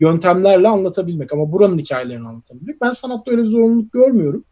[0.00, 1.32] yöntemlerle anlatabilmek.
[1.32, 2.80] Ama buranın hikayelerini anlatabilmek.
[2.80, 4.44] Ben sanatta öyle bir zorunluluk görmüyorum.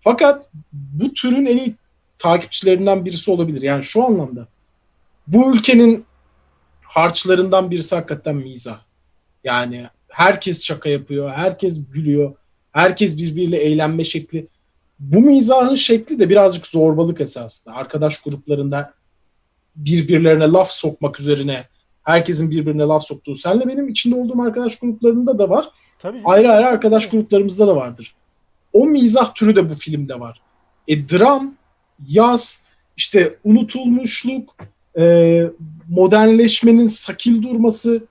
[0.00, 1.74] Fakat bu türün en iyi
[2.18, 3.62] takipçilerinden birisi olabilir.
[3.62, 4.46] Yani şu anlamda.
[5.26, 6.04] Bu ülkenin
[6.82, 8.78] harçlarından birisi hakikaten mizah.
[9.44, 12.34] Yani herkes şaka yapıyor, herkes gülüyor,
[12.72, 14.46] herkes birbiriyle eğlenme şekli.
[14.98, 17.74] Bu mizahın şekli de birazcık zorbalık esasında.
[17.74, 18.94] Arkadaş gruplarında
[19.76, 21.64] birbirlerine laf sokmak üzerine
[22.02, 23.34] herkesin birbirine laf soktuğu.
[23.34, 25.68] Senle benim içinde olduğum arkadaş gruplarında da var.
[25.98, 26.20] Tabii.
[26.24, 28.14] Ayrı ayrı arkadaş gruplarımızda da vardır.
[28.72, 30.40] O mizah türü de bu filmde var.
[30.88, 31.54] E dram,
[32.08, 32.64] yaz,
[32.96, 34.56] işte unutulmuşluk,
[34.98, 35.44] e,
[35.88, 38.02] modernleşmenin sakil durması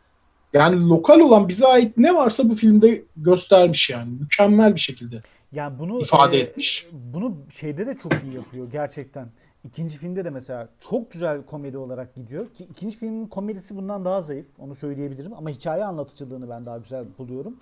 [0.53, 4.13] yani lokal olan bize ait ne varsa bu filmde göstermiş yani.
[4.19, 5.17] Mükemmel bir şekilde.
[5.51, 6.87] Yani bunu ifade e, etmiş.
[6.91, 9.27] Bunu şeyde de çok iyi yapıyor gerçekten.
[9.65, 14.21] İkinci filmde de mesela çok güzel komedi olarak gidiyor ki ikinci filmin komedisi bundan daha
[14.21, 17.57] zayıf onu söyleyebilirim ama hikaye anlatıcılığını ben daha güzel buluyorum.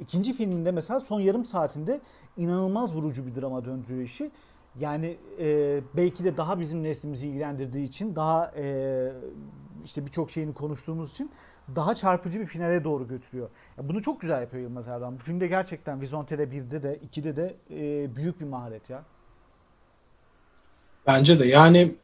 [0.00, 2.00] İkinci filminde mesela son yarım saatinde
[2.36, 4.30] inanılmaz vurucu bir drama döndürüyor işi.
[4.80, 9.12] Yani e, belki de daha bizim neslimizi ilgilendirdiği için daha e,
[9.84, 11.30] işte birçok şeyini konuştuğumuz için
[11.76, 13.48] daha çarpıcı bir finale doğru götürüyor.
[13.78, 15.14] Ya bunu çok güzel yapıyor Yılmaz Erdoğan.
[15.14, 19.02] Bu filmde gerçekten Vizontele 1'de de 2'de de e, büyük bir maharet ya.
[21.06, 21.94] Bence de yani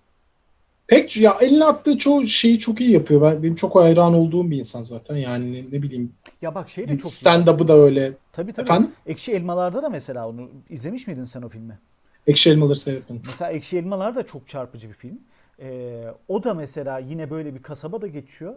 [0.87, 3.23] pek ya eline attığı çoğu şeyi çok iyi yapıyor.
[3.23, 5.17] Ben, benim çok hayran olduğum bir insan zaten.
[5.17, 6.13] Yani ne, bileyim
[6.43, 7.15] Ya bak şey de çok iyi.
[7.15, 8.13] stand-up'ı da öyle.
[8.33, 8.65] Tabii tabii.
[8.65, 8.93] Efendim?
[9.07, 11.79] Ekşi Elmalar'da da mesela onu izlemiş miydin sen o filmi?
[12.27, 13.23] Ekşi elmaları seyretmedim.
[13.27, 15.19] Mesela Ekşi Elmalar da çok çarpıcı bir film.
[15.61, 18.55] Ee, o da mesela yine böyle bir kasabada geçiyor.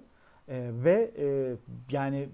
[0.49, 1.55] Ee, ve e,
[1.91, 2.29] yani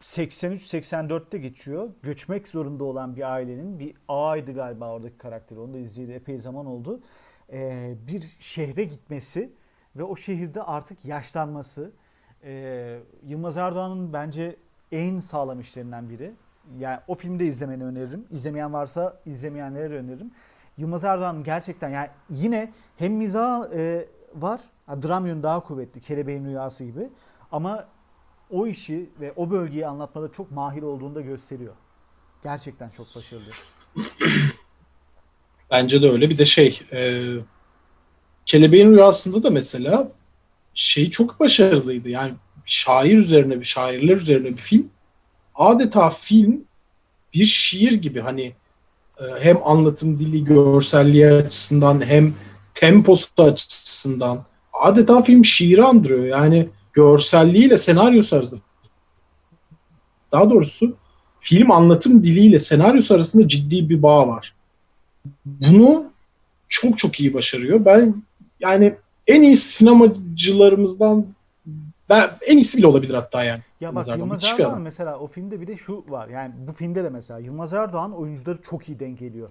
[0.00, 1.88] 83-84'te geçiyor.
[2.02, 5.60] Göçmek zorunda olan bir ailenin bir ağaydı galiba oradaki karakteri.
[5.60, 7.00] Onu da izleyeli epey zaman oldu.
[7.52, 9.50] Ee, bir şehre gitmesi
[9.96, 11.90] ve o şehirde artık yaşlanması.
[12.44, 14.56] Ee, Yılmaz Erdoğan'ın bence
[14.92, 16.32] en sağlam işlerinden biri.
[16.78, 18.24] Yani o filmde izlemeni öneririm.
[18.30, 20.30] İzlemeyen varsa izlemeyenlere öneririm.
[20.76, 26.44] Yılmaz Erdoğan gerçekten yani yine hem mizah e, var, ha, dram yönü daha kuvvetli, Kelebeğin
[26.44, 27.08] Rüyası gibi.
[27.52, 27.88] Ama
[28.50, 31.74] o işi ve o bölgeyi anlatmada çok mahir olduğunu da gösteriyor.
[32.42, 33.44] Gerçekten çok başarılı.
[35.70, 36.30] Bence de öyle.
[36.30, 37.32] Bir de şey e,
[38.46, 40.12] Kelebeğin Rüyası'nda da mesela
[40.74, 42.08] şey çok başarılıydı.
[42.08, 42.34] Yani
[42.64, 44.90] şair üzerine bir şairler üzerine bir film.
[45.54, 46.64] Adeta film
[47.34, 48.54] bir şiir gibi hani
[49.20, 52.34] e, hem anlatım dili, görselliği açısından hem
[52.74, 54.44] temposu açısından
[54.80, 56.24] adeta film şiiri andırıyor.
[56.24, 58.60] Yani görselliğiyle senaryosu arasında
[60.32, 60.96] daha doğrusu
[61.40, 64.54] film anlatım diliyle senaryosu arasında ciddi bir bağ var.
[65.44, 66.04] Bunu
[66.68, 67.84] çok çok iyi başarıyor.
[67.84, 68.22] Ben
[68.60, 68.94] yani
[69.26, 71.26] en iyi sinemacılarımızdan
[72.08, 73.62] ben en iyisi bile olabilir hatta yani.
[73.80, 74.82] Ya Yılmaz bak Erdoğan Yılmaz bir Erdoğan adam.
[74.82, 76.28] mesela o filmde bir de şu var.
[76.28, 79.50] Yani bu filmde de mesela Yılmaz Erdoğan oyuncuları çok iyi dengeliyor.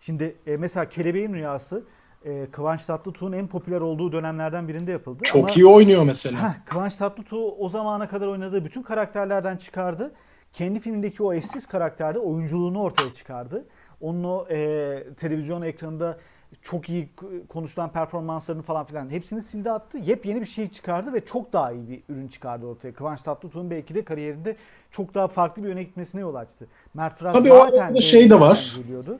[0.00, 1.84] Şimdi e, mesela Kelebeğin Rüyası
[2.24, 5.22] e, Kıvanç Tatlıtuğ'un en popüler olduğu dönemlerden birinde yapıldı.
[5.24, 6.38] Çok Ama- iyi oynuyor mesela.
[6.42, 10.12] Heh, Kıvanç Tatlıtuğ o zamana kadar oynadığı bütün karakterlerden çıkardı.
[10.52, 13.64] Kendi filmindeki o eşsiz karakterde oyunculuğunu ortaya çıkardı.
[14.00, 16.18] Onun o e, televizyon ekranında
[16.62, 17.08] çok iyi
[17.48, 19.98] konuşulan performanslarını falan filan hepsini sildi attı.
[19.98, 22.92] Yepyeni bir şey çıkardı ve çok daha iyi bir ürün çıkardı ortaya.
[22.92, 24.56] Kıvanç Tatlıtuğ'un belki de kariyerinde
[24.90, 26.66] çok daha farklı bir yöne gitmesine yol açtı.
[26.94, 28.76] Mert Fırat Tabii o zaten arada şey de var.
[28.82, 29.18] Geliyordu.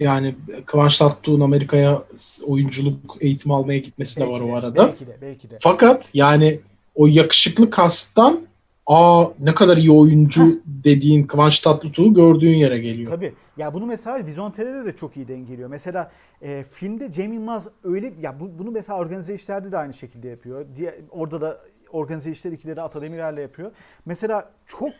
[0.00, 0.34] Yani
[0.66, 2.02] Kıvanç Tatlıtuğ'un Amerika'ya
[2.46, 4.86] oyunculuk eğitimi almaya gitmesi de var o arada.
[4.86, 5.58] Belki de belki de.
[5.60, 6.60] Fakat yani
[6.94, 8.40] o yakışıklı kasttan
[8.86, 13.08] aa ne kadar iyi oyuncu dediğin Kıvanç Tatlıtuğ'u gördüğün yere geliyor.
[13.08, 13.34] Tabii.
[13.56, 15.68] Ya bunu mesela Vizontele'de de çok iyi dengeliyor.
[15.68, 16.10] Mesela
[16.42, 20.66] e, filmde Cem Yılmaz öyle ya bu, bunu mesela organize işlerde de aynı şekilde yapıyor.
[20.76, 21.60] Diye, orada da
[21.92, 23.72] organize işler ikileri Ata Demirer'le yapıyor.
[24.06, 24.90] Mesela çok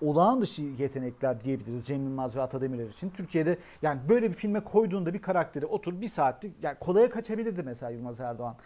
[0.00, 3.10] olağan dışı yetenekler diyebiliriz Cem Yılmaz ve Ata Demirer için.
[3.10, 7.90] Türkiye'de yani böyle bir filme koyduğunda bir karakteri otur bir saatlik yani kolaya kaçabilirdi mesela
[7.90, 8.56] Yılmaz Erdoğan.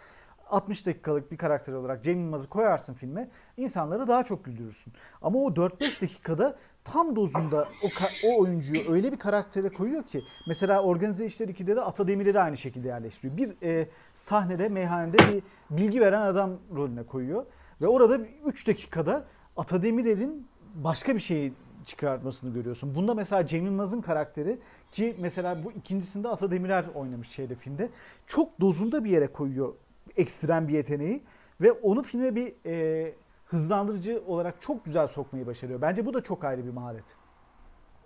[0.49, 4.93] 60 dakikalık bir karakter olarak Cem Yılmaz'ı koyarsın filme insanları daha çok güldürürsün.
[5.21, 7.87] Ama o 4-5 dakikada tam dozunda o,
[8.27, 12.87] o oyuncuyu öyle bir karaktere koyuyor ki mesela Organize İşler 2'de de Ata aynı şekilde
[12.87, 13.37] yerleştiriyor.
[13.37, 17.45] Bir e, sahnede meyhanede bir bilgi veren adam rolüne koyuyor
[17.81, 19.25] ve orada 3 dakikada
[19.57, 21.53] Ata Demirer'in başka bir şeyi
[21.85, 22.95] çıkartmasını görüyorsun.
[22.95, 24.59] Bunda mesela Cem Yılmaz'ın karakteri
[24.91, 27.89] ki mesela bu ikincisinde Ata Demirer oynamış şeyde filmde.
[28.27, 29.73] Çok dozunda bir yere koyuyor
[30.17, 31.21] ekstrem bir yeteneği
[31.61, 33.13] ve onu filme bir e,
[33.45, 35.81] hızlandırıcı olarak çok güzel sokmayı başarıyor.
[35.81, 37.03] Bence bu da çok ayrı bir maharet.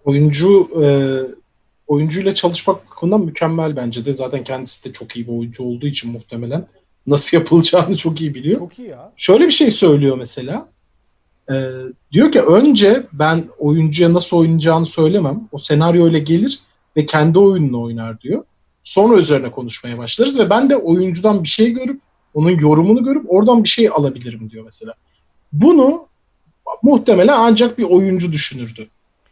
[0.05, 0.87] Oyuncu e,
[1.87, 4.15] oyuncuyla çalışmak bakımından mükemmel bence de.
[4.15, 6.67] Zaten kendisi de çok iyi bir oyuncu olduğu için muhtemelen
[7.07, 8.59] nasıl yapılacağını çok iyi biliyor.
[8.59, 9.13] Çok iyi ya.
[9.17, 10.69] Şöyle bir şey söylüyor mesela.
[11.51, 11.53] Ee,
[12.11, 15.47] diyor ki önce ben oyuncuya nasıl oynayacağını söylemem.
[15.51, 16.59] O senaryo ile gelir
[16.97, 18.43] ve kendi oyununu oynar diyor.
[18.83, 22.01] Sonra üzerine konuşmaya başlarız ve ben de oyuncudan bir şey görüp
[22.33, 24.93] onun yorumunu görüp oradan bir şey alabilirim diyor mesela.
[25.53, 26.07] Bunu
[26.83, 28.87] muhtemelen ancak bir oyuncu düşünürdü.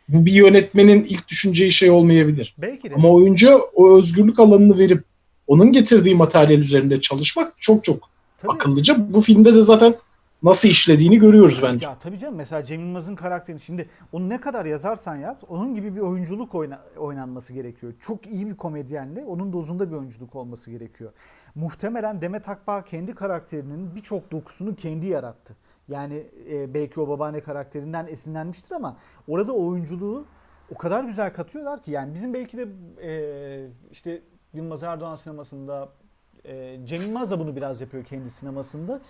[0.08, 2.56] Bu bir yönetmenin ilk düşüneceği şey olmayabilir.
[2.58, 2.96] Belki de.
[2.96, 5.04] Ama oyuncuya o özgürlük alanını verip
[5.48, 8.10] onun getirdiği materyal üzerinde çalışmak çok çok
[8.42, 8.52] Tabii.
[8.52, 8.96] akıllıca.
[9.14, 9.96] Bu filmde de zaten
[10.44, 11.86] nasıl işlediğini görüyoruz bence.
[11.86, 15.96] Ya tabii canım mesela Cem Yılmaz'ın karakterini şimdi onu ne kadar yazarsan yaz onun gibi
[15.96, 17.94] bir oyunculuk oyna- oynanması gerekiyor.
[18.00, 21.12] Çok iyi bir komedyenle onun dozunda bir oyunculuk olması gerekiyor.
[21.56, 25.56] Muhtemelen Demet Akbağ kendi karakterinin birçok dokusunu kendi yarattı.
[25.88, 30.26] Yani e, belki o babaanne karakterinden esinlenmiştir ama orada oyunculuğu
[30.76, 32.68] o kadar güzel katıyorlar ki yani bizim belki de
[33.04, 33.12] e,
[33.92, 34.22] işte
[34.54, 35.90] Yılmaz Erdoğan sinemasında
[36.46, 39.02] e, Cem Yılmaz da bunu biraz yapıyor kendi sinemasında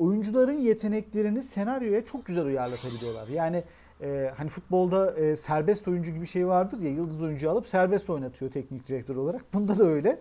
[0.00, 3.28] oyuncuların yeteneklerini senaryoya çok güzel uyarlatabiliyorlar.
[3.28, 3.64] Yani
[4.02, 8.10] e, hani futbolda e, serbest oyuncu gibi bir şey vardır ya yıldız oyuncuyu alıp serbest
[8.10, 9.54] oynatıyor teknik direktör olarak.
[9.54, 10.18] Bunda da öyle.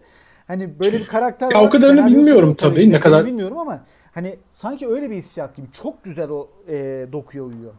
[0.47, 1.67] Hani böyle bir karakter Ya var.
[1.67, 6.03] o kadarını bilmiyorum tabii, ne kadar- bilmiyorum ama hani sanki öyle bir hissiyat gibi çok
[6.03, 7.73] güzel o e, dokuya uyuyor.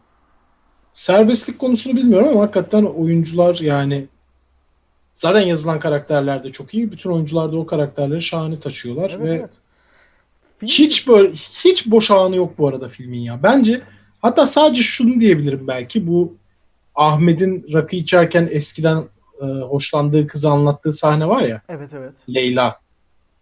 [0.93, 4.07] Serbestlik konusunu bilmiyorum ama hakikaten oyuncular yani
[5.15, 6.93] zaten yazılan karakterler de çok iyi.
[6.93, 9.51] Bütün oyuncular da o karakterleri şahane taşıyorlar Evet ve evet.
[10.61, 11.33] Film- hiç böyle
[11.65, 13.43] hiç boş anı yok bu arada filmin ya.
[13.43, 13.81] Bence
[14.23, 16.35] hatta sadece şunu diyebilirim belki bu
[16.95, 19.03] Ahmet'in rakı içerken eskiden
[19.43, 22.15] e, hoşlandığı kızı anlattığı sahne var ya Evet evet.
[22.35, 22.77] Leyla.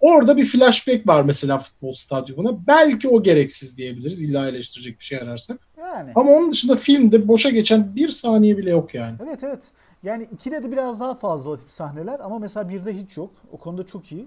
[0.00, 2.66] Orada bir flashback var mesela futbol stadyumuna.
[2.66, 4.22] Belki o gereksiz diyebiliriz.
[4.22, 5.68] İlla eleştirecek bir şey ararsak.
[5.78, 6.12] Yani.
[6.14, 9.16] Ama onun dışında filmde boşa geçen bir saniye bile yok yani.
[9.28, 9.64] Evet evet.
[10.02, 13.30] Yani ikide de biraz daha fazla o tip sahneler ama mesela birde hiç yok.
[13.52, 14.26] O konuda çok iyi.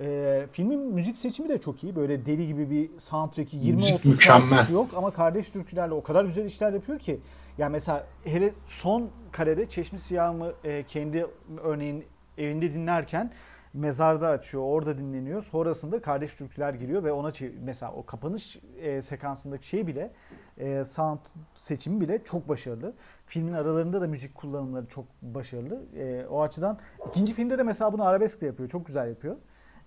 [0.00, 1.96] Ee, filmin müzik seçimi de çok iyi.
[1.96, 4.48] Böyle deli gibi bir soundtrack'i 20-30 Müzik mükemmel.
[4.50, 7.20] şarkısı yok ama kardeş türkülerle o kadar güzel işler yapıyor ki.
[7.58, 11.26] Yani mesela hele son karede Çeşmi Siyahımı e, kendi
[11.62, 12.04] örneğin
[12.38, 13.32] evinde dinlerken
[13.74, 15.42] mezarda açıyor, orada dinleniyor.
[15.42, 20.10] Sonrasında kardeş türküler giriyor ve ona mesela o kapanış e, sekansındaki şey bile
[20.58, 21.18] e, sound
[21.54, 22.94] seçimi bile çok başarılı.
[23.26, 25.82] Filmin aralarında da müzik kullanımları çok başarılı.
[25.96, 26.78] E, o açıdan
[27.08, 28.68] ikinci filmde de mesela bunu arabeskle yapıyor.
[28.68, 29.36] Çok güzel yapıyor.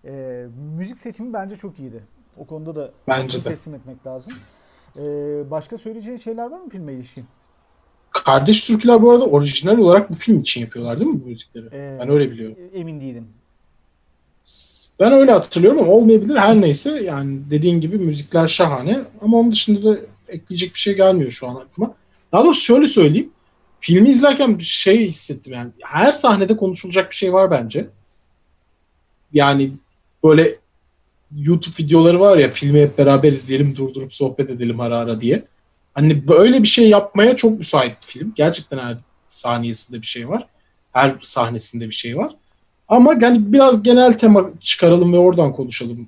[0.05, 0.45] E,
[0.77, 2.03] müzik seçimi bence çok iyiydi.
[2.37, 3.49] O konuda da Bence de.
[3.49, 4.33] teslim etmek lazım.
[4.97, 5.01] E,
[5.51, 7.25] başka söyleyeceğin şeyler var mı filme ilişkin?
[8.11, 11.65] Kardeş Türküler bu arada orijinal olarak bu film için yapıyorlar değil mi bu müzikleri?
[11.65, 12.57] E, Ben öyle biliyorum.
[12.73, 13.27] Emin değilim.
[14.99, 16.35] Ben öyle hatırlıyorum ama olmayabilir.
[16.35, 21.31] Her neyse yani dediğin gibi müzikler şahane ama onun dışında da ekleyecek bir şey gelmiyor
[21.31, 21.93] şu an aklıma.
[22.31, 23.29] Daha doğrusu şöyle söyleyeyim.
[23.79, 25.71] Filmi izlerken bir şey hissettim yani.
[25.83, 27.87] Her sahnede konuşulacak bir şey var bence.
[29.33, 29.71] Yani
[30.23, 30.55] böyle
[31.35, 35.43] YouTube videoları var ya filmi hep beraber izleyelim durdurup sohbet edelim ara ara diye.
[35.93, 38.33] Hani böyle bir şey yapmaya çok müsait bir film.
[38.35, 38.97] Gerçekten her
[39.29, 40.47] saniyesinde bir şey var.
[40.91, 42.35] Her sahnesinde bir şey var.
[42.87, 46.07] Ama yani biraz genel tema çıkaralım ve oradan konuşalım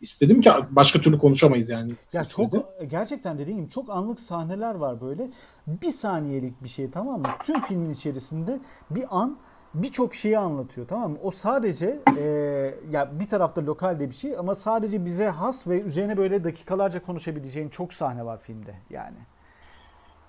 [0.00, 1.92] istedim ki başka türlü konuşamayız yani.
[2.14, 2.86] Ya çok sürede.
[2.90, 5.30] gerçekten dediğim gibi çok anlık sahneler var böyle.
[5.66, 7.28] Bir saniyelik bir şey tamam mı?
[7.42, 8.58] Tüm filmin içerisinde
[8.90, 9.38] bir an
[9.74, 11.18] birçok şeyi anlatıyor tamam mı?
[11.22, 12.24] O sadece e,
[12.90, 17.02] ya bir tarafta lokal de bir şey ama sadece bize has ve üzerine böyle dakikalarca
[17.02, 19.16] konuşabileceğin çok sahne var filmde yani.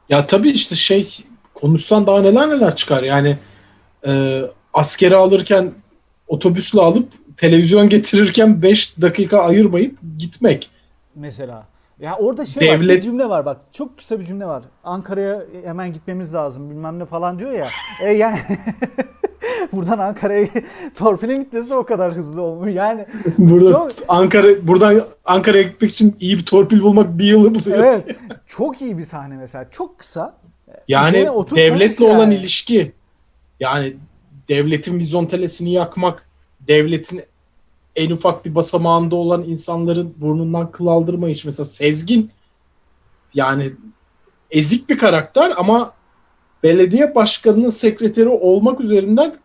[0.10, 3.38] Ya tabii işte şey konuşsan daha neler neler çıkar yani
[4.08, 4.42] e,
[4.74, 5.72] askeri alırken
[6.28, 10.70] otobüsle alıp televizyon getirirken 5 dakika ayırmayıp gitmek.
[11.16, 11.66] Mesela.
[12.00, 13.58] Ya orada şey var, bir Devlet- cümle var bak.
[13.72, 14.64] Çok kısa bir cümle var.
[14.84, 17.68] Ankara'ya hemen gitmemiz lazım bilmem ne falan diyor ya.
[18.02, 18.40] E yani
[19.72, 20.48] buradan Ankara'ya
[20.96, 22.76] torpilin gitmesi o kadar hızlı olmuyor.
[22.76, 23.06] Yani
[23.38, 27.78] Burada Çok- Ankara buradan Ankara'ya gitmek için iyi bir torpil bulmak bir yılı buluyor.
[27.78, 28.16] evet
[28.48, 29.70] çok iyi bir sahne mesela.
[29.72, 30.38] Çok kısa.
[30.88, 32.36] Yani devletle olan yani.
[32.36, 32.92] ilişki
[33.60, 33.94] yani
[34.50, 36.30] devletin vizontelesini yakmak,
[36.68, 37.24] devletin
[37.96, 42.32] en ufak bir basamağında olan insanların burnundan kıl aldırma hiç mesela Sezgin
[43.34, 43.74] yani
[44.52, 45.94] ezik bir karakter ama
[46.66, 49.36] belediye başkanının sekreteri olmak üzerinden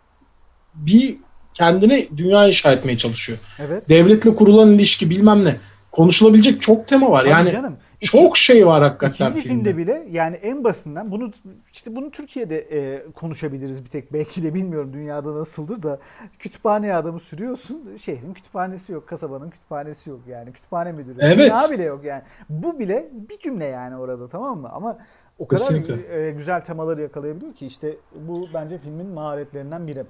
[0.74, 1.16] bir
[1.54, 3.38] kendine dünya inşa etmeye çalışıyor.
[3.58, 3.88] Evet.
[3.88, 5.56] Devletle kurulan ilişki bilmem ne.
[5.92, 7.20] Konuşulabilecek çok tema var.
[7.20, 7.76] Tabii yani canım.
[8.00, 9.70] çok şey var hakikaten İkinci filmde.
[9.70, 11.30] filmde bile yani en basitinden bunu
[11.72, 15.98] işte bunu Türkiye'de e, konuşabiliriz bir tek belki de bilmiyorum dünyada nasıldır da
[16.38, 21.38] kütüphaneye adamı sürüyorsun şehrin kütüphanesi yok kasabanın kütüphanesi yok yani kütüphane müdürü Evet.
[21.50, 24.98] bina bile yok yani bu bile bir cümle yani orada tamam mı ama
[25.40, 26.26] o kadar Kesinlikle.
[26.26, 27.96] e, güzel temaları yakalayabiliyor ki işte
[28.28, 30.04] bu bence filmin maharetlerinden biri.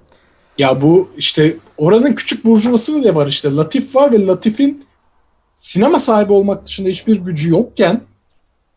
[0.57, 3.55] Ya bu işte oranın küçük burjuvası bile var işte.
[3.55, 4.85] Latif var ve Latif'in
[5.59, 8.01] sinema sahibi olmak dışında hiçbir gücü yokken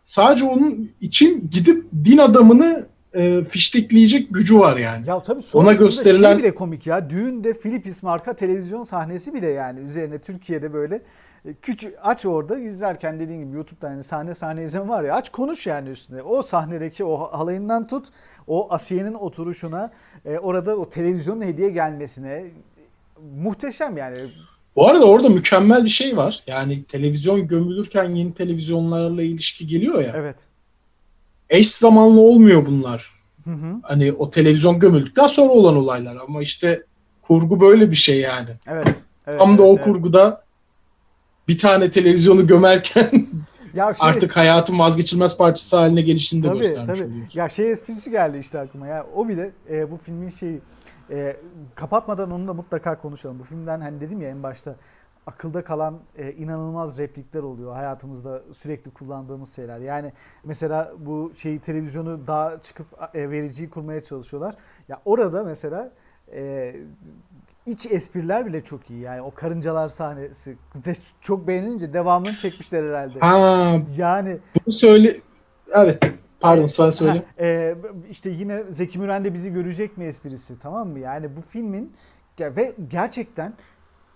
[0.04, 5.08] sadece onun için gidip din adamını e, fiştekleyecek gücü var yani.
[5.08, 7.10] Ya tabii sonrasında gösterilen- şey bile komik ya.
[7.10, 11.02] Düğünde Philips marka televizyon sahnesi bile yani üzerine Türkiye'de böyle
[11.44, 15.32] e, küçük aç orada izlerken dediğin gibi YouTube'da hani sahne sahne izleme var ya aç
[15.32, 16.22] konuş yani üstüne.
[16.22, 18.06] O sahnedeki o halayından tut
[18.46, 19.90] o Asiye'nin oturuşuna
[20.24, 22.44] e, orada o televizyonun hediye gelmesine
[23.36, 24.18] muhteşem yani.
[24.76, 26.42] Bu arada orada mükemmel bir şey var.
[26.46, 30.12] Yani televizyon gömülürken yeni televizyonlarla ilişki geliyor ya.
[30.16, 30.36] Evet.
[31.54, 33.14] Eş zamanlı olmuyor bunlar.
[33.44, 33.76] Hı hı.
[33.82, 36.82] Hani o televizyon gömüldükten sonra olan olaylar ama işte
[37.22, 38.50] kurgu böyle bir şey yani.
[38.66, 38.94] Evet.
[39.26, 39.84] evet Tam da evet, o evet.
[39.84, 40.44] kurguda
[41.48, 43.10] bir tane televizyonu gömerken
[43.74, 47.08] Ya şey- artık hayatın vazgeçilmez parçası haline gelişini de Tabii göstermiş tabii.
[47.08, 47.40] oluyorsun.
[47.40, 48.86] Ya şey esprisi geldi işte aklıma.
[48.86, 50.60] Ya o bile e, bu filmin şeyi
[51.10, 51.36] e,
[51.74, 53.38] kapatmadan onu da mutlaka konuşalım.
[53.38, 54.76] Bu filmden hani dedim ya en başta
[55.26, 59.78] akılda kalan e, inanılmaz replikler oluyor hayatımızda sürekli kullandığımız şeyler.
[59.78, 60.12] Yani
[60.44, 64.54] mesela bu şeyi televizyonu daha çıkıp e, vericiyi kurmaya çalışıyorlar.
[64.88, 65.90] Ya orada mesela
[66.32, 66.74] e,
[67.66, 69.00] iç espriler bile çok iyi.
[69.00, 73.18] Yani o karıncalar sahnesi de çok beğenilince devamını çekmişler herhalde.
[73.18, 75.16] Ha Yani bunu söyle.
[75.72, 76.14] Evet.
[76.40, 77.22] Pardon sen söyle.
[77.38, 77.74] E,
[78.10, 80.98] işte yine Zeki Müren de bizi görecek mi esprisi tamam mı?
[80.98, 81.92] Yani bu filmin
[82.40, 83.54] ve gerçekten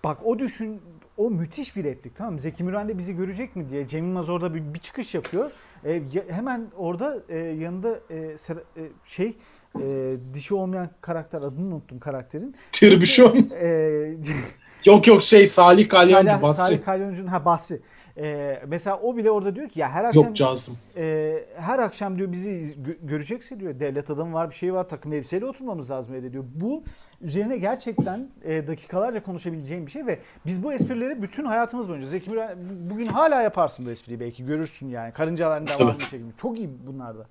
[0.03, 0.81] bak o düşün
[1.19, 2.39] o müthiş bir replik tamam mı?
[2.39, 5.51] Zeki Müren de bizi görecek mi diye Cem Yılmaz orada bir, bir çıkış yapıyor.
[5.85, 9.37] E, ya- hemen orada e, yanında e, Sera- e, şey
[9.81, 12.55] e, dişi olmayan karakter adını unuttum karakterin.
[12.71, 13.49] Tribüşon.
[13.61, 14.15] E,
[14.85, 16.61] Yok yok şey Salih Kalyoncu Salih, Basri.
[16.61, 17.79] Salih Kalyoncu'nun ha Basri.
[18.17, 20.77] E, mesela o bile orada diyor ki ya her akşam Yok Cazım.
[20.97, 25.13] e, her akşam diyor bizi gö- görecekse diyor devlet adamı var bir şey var takım
[25.13, 26.43] elbiseyle oturmamız lazım evde diyor.
[26.55, 26.83] Bu
[27.21, 32.29] üzerine gerçekten e, dakikalarca konuşabileceğim bir şey ve biz bu esprileri bütün hayatımız boyunca Zeki
[32.29, 36.31] Müren bu- bugün hala yaparsın bu espriyi belki görürsün yani karıncaların devamını çekimi.
[36.41, 37.25] Çok iyi bunlarda.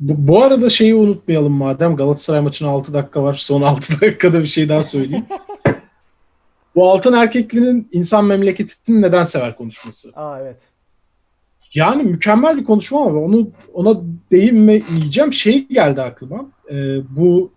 [0.00, 3.34] Bu, bu arada şeyi unutmayalım madem Galatasaray maçına 6 dakika var.
[3.34, 5.26] Son 6 dakikada bir şey daha söyleyeyim.
[6.74, 10.12] Bu altın erkeklinin insan memleketini neden sever konuşması.
[10.16, 10.60] Aa evet.
[11.74, 14.00] Yani mükemmel bir konuşma ama onu ona
[14.32, 15.32] değinmeyeceğim.
[15.32, 16.46] Şey geldi aklıma.
[16.70, 17.52] Ee, bu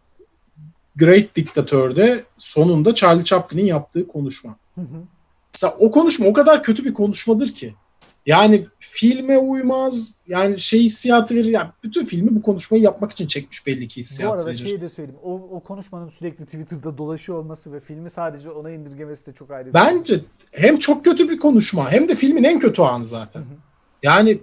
[1.06, 4.56] Great Dictator'de sonunda Charlie Chaplin'in yaptığı konuşma.
[4.76, 5.02] Hı hı.
[5.54, 7.74] Mesela o konuşma o kadar kötü bir konuşmadır ki.
[8.26, 10.16] Yani filme uymaz.
[10.28, 11.50] Yani şey hissiyatı verir.
[11.50, 14.58] Yani bütün filmi bu konuşmayı yapmak için çekmiş belli ki Bu hissiyat arada verir.
[14.58, 15.20] şeyi de söyleyeyim.
[15.24, 19.74] O, o konuşmanın sürekli Twitter'da dolaşıyor olması ve filmi sadece ona indirgemesi de çok ayrı.
[19.74, 19.88] bir şey.
[19.88, 20.20] Bence
[20.52, 23.44] hem çok kötü bir konuşma hem de filmin en kötü anı zaten.
[24.04, 24.40] Yani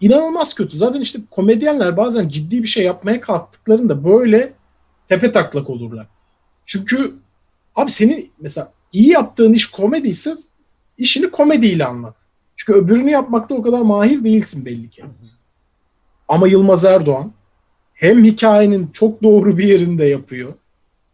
[0.00, 0.76] inanılmaz kötü.
[0.76, 4.52] Zaten işte komedyenler bazen ciddi bir şey yapmaya kalktıklarında böyle
[5.10, 6.06] tepe taklak olurlar.
[6.66, 7.14] Çünkü
[7.76, 10.32] abi senin mesela iyi yaptığın iş komediyse
[10.98, 12.16] işini komediyle anlat.
[12.56, 15.04] Çünkü öbürünü yapmakta o kadar mahir değilsin belli ki.
[16.28, 17.32] Ama Yılmaz Erdoğan
[17.94, 20.54] hem hikayenin çok doğru bir yerinde yapıyor.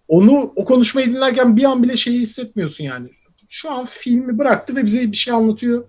[0.09, 3.09] Onu o konuşmayı dinlerken bir an bile şeyi hissetmiyorsun yani.
[3.49, 5.84] Şu an filmi bıraktı ve bize bir şey anlatıyor.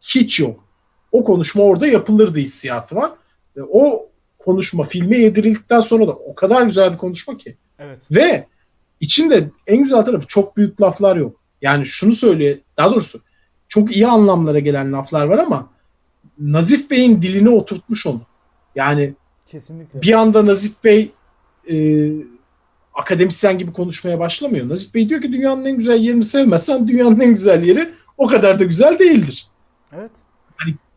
[0.00, 0.64] Hiç yok.
[1.12, 3.12] O konuşma orada yapılırdı hissiyatı var.
[3.56, 4.11] Ve o
[4.44, 7.56] konuşma filme yedirildikten sonra da o kadar güzel bir konuşma ki.
[7.78, 8.02] Evet.
[8.10, 8.46] Ve
[9.00, 11.40] içinde en güzel tarafı çok büyük laflar yok.
[11.62, 13.20] Yani şunu söyle, daha doğrusu
[13.68, 15.70] çok iyi anlamlara gelen laflar var ama
[16.38, 18.20] Nazif Bey'in diline oturtmuş onu.
[18.74, 19.14] Yani
[19.46, 20.02] Kesinlikle.
[20.02, 21.12] bir anda Nazif Bey
[21.70, 22.08] e,
[22.94, 24.68] akademisyen gibi konuşmaya başlamıyor.
[24.68, 28.58] Nazif Bey diyor ki dünyanın en güzel yerini sevmezsen dünyanın en güzel yeri o kadar
[28.58, 29.46] da güzel değildir.
[29.92, 30.10] Evet.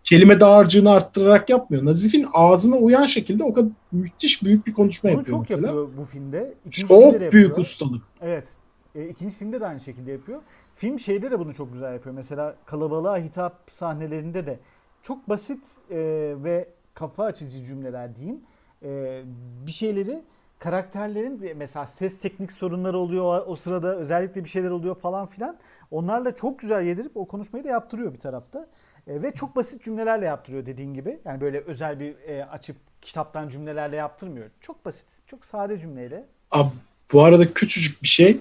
[0.06, 1.86] Kelime dağarcığını arttırarak yapmıyor.
[1.86, 5.68] Nazif'in ağzına uyan şekilde o kadar müthiş büyük bir konuşma Bunu yapıyor çok mesela.
[5.68, 6.53] yapıyor bu filmde.
[6.66, 7.32] İkinci filmde Çok yapıyor.
[7.32, 8.03] büyük ustalık.
[8.22, 8.47] Evet.
[8.95, 10.41] E, ikinci filmde de aynı şekilde yapıyor.
[10.76, 12.16] Film şeyde de bunu çok güzel yapıyor.
[12.16, 14.60] Mesela kalabalığa hitap sahnelerinde de
[15.03, 15.97] çok basit e,
[16.43, 18.39] ve kafa açıcı cümleler diyeyim.
[18.84, 19.22] E,
[19.68, 20.24] bir şeyleri
[20.60, 25.58] karakterlerin mesela ses teknik sorunları oluyor o sırada özellikle bir şeyler oluyor falan filan.
[25.91, 28.68] Onlarla çok güzel yedirip o konuşmayı da yaptırıyor bir tarafta.
[29.08, 31.20] E, ve çok basit cümlelerle yaptırıyor dediğin gibi.
[31.26, 34.47] Yani böyle özel bir e, açıp kitaptan cümlelerle yaptırmıyor.
[34.62, 36.26] Çok basit, çok sade cümleyle.
[36.51, 36.70] Abi,
[37.12, 38.38] bu arada küçücük bir şey.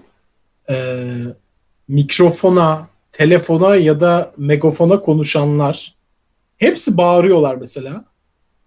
[0.70, 1.14] Ee,
[1.88, 5.94] mikrofona, telefona ya da megafona konuşanlar
[6.58, 8.04] hepsi bağırıyorlar mesela.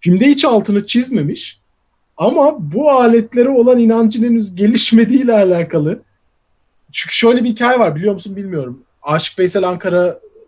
[0.00, 1.60] Filmde hiç altını çizmemiş.
[2.16, 6.02] Ama bu aletlere olan inancın henüz gelişmediğiyle alakalı.
[6.92, 8.82] Çünkü şöyle bir hikaye var biliyor musun bilmiyorum.
[9.02, 9.64] Aşık Veysel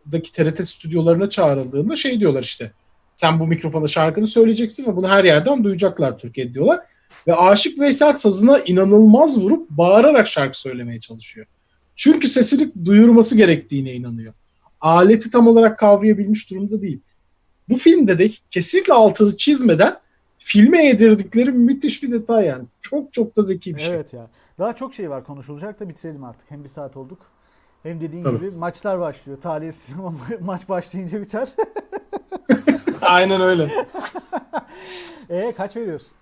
[0.06, 2.72] Ankara'daki TRT stüdyolarına çağrıldığında şey diyorlar işte.
[3.16, 6.80] Sen bu mikrofona şarkını söyleyeceksin ve bunu her yerden duyacaklar Türkiye'de diyorlar.
[7.26, 11.46] Ve Aşık Veysel sazına inanılmaz vurup bağırarak şarkı söylemeye çalışıyor.
[11.96, 14.34] Çünkü sesini duyurması gerektiğine inanıyor.
[14.80, 17.00] Aleti tam olarak kavrayabilmiş durumda değil.
[17.68, 19.96] Bu filmde de kesinlikle altını çizmeden
[20.38, 22.64] filme yedirdikleri müthiş bir detay yani.
[22.82, 23.94] Çok çok da zeki bir şey.
[23.94, 24.26] Evet ya.
[24.58, 26.50] Daha çok şey var konuşulacak da bitirelim artık.
[26.50, 27.18] Hem bir saat olduk.
[27.82, 28.36] Hem dediğin Tabii.
[28.36, 29.40] gibi maçlar başlıyor.
[29.40, 31.48] Tarihi sinema maç başlayınca biter.
[33.02, 33.70] Aynen öyle.
[35.28, 36.16] e kaç veriyorsun?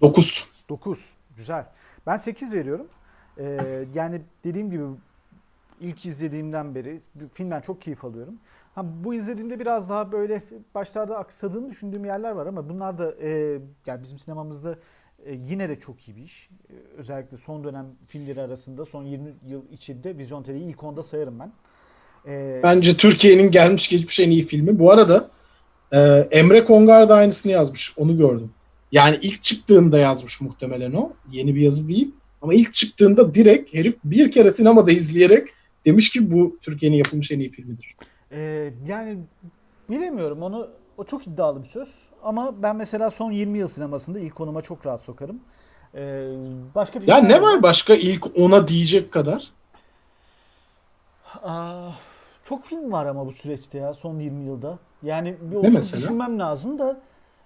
[0.00, 0.50] 9.
[0.68, 1.12] 9.
[1.36, 1.66] Güzel.
[2.06, 2.86] Ben 8 veriyorum.
[3.38, 4.84] Ee, yani dediğim gibi
[5.80, 7.00] ilk izlediğimden beri
[7.32, 8.34] filmden çok keyif alıyorum.
[8.74, 10.42] Ha, bu izlediğimde biraz daha böyle
[10.74, 14.78] başlarda aksadığını düşündüğüm yerler var ama bunlar da e, yani bizim sinemamızda
[15.26, 16.48] e, yine de çok iyi bir iş.
[16.70, 21.38] E, özellikle son dönem filmleri arasında son 20 yıl içinde Vizyon TV'yi ilk onda sayarım
[21.38, 21.52] ben.
[22.32, 24.78] E, Bence Türkiye'nin gelmiş geçmiş en iyi filmi.
[24.78, 25.30] Bu arada
[25.92, 25.98] e,
[26.30, 27.94] Emre Kongar da aynısını yazmış.
[27.96, 28.50] Onu gördüm.
[28.92, 31.12] Yani ilk çıktığında yazmış muhtemelen o.
[31.30, 32.10] Yeni bir yazı değil.
[32.42, 35.48] Ama ilk çıktığında direkt herif bir kere sinemada izleyerek
[35.86, 37.96] demiş ki bu Türkiye'nin yapılmış en iyi filmidir.
[38.32, 39.18] Ee, yani
[39.90, 40.68] bilemiyorum onu
[40.98, 44.86] o çok iddialı bir söz ama ben mesela son 20 yıl sinemasında ilk konuma çok
[44.86, 45.40] rahat sokarım.
[45.94, 46.28] Ee,
[46.74, 49.52] başka Ya ne var başka ilk ona diyecek kadar?
[51.42, 51.90] Aa,
[52.44, 54.78] çok film var ama bu süreçte ya son 20 yılda.
[55.02, 56.02] Yani bir oturup mesela?
[56.02, 57.00] düşünmem lazım da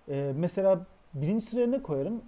[0.09, 0.81] e, mesela
[1.15, 2.23] birinci sıraya ne koyarım?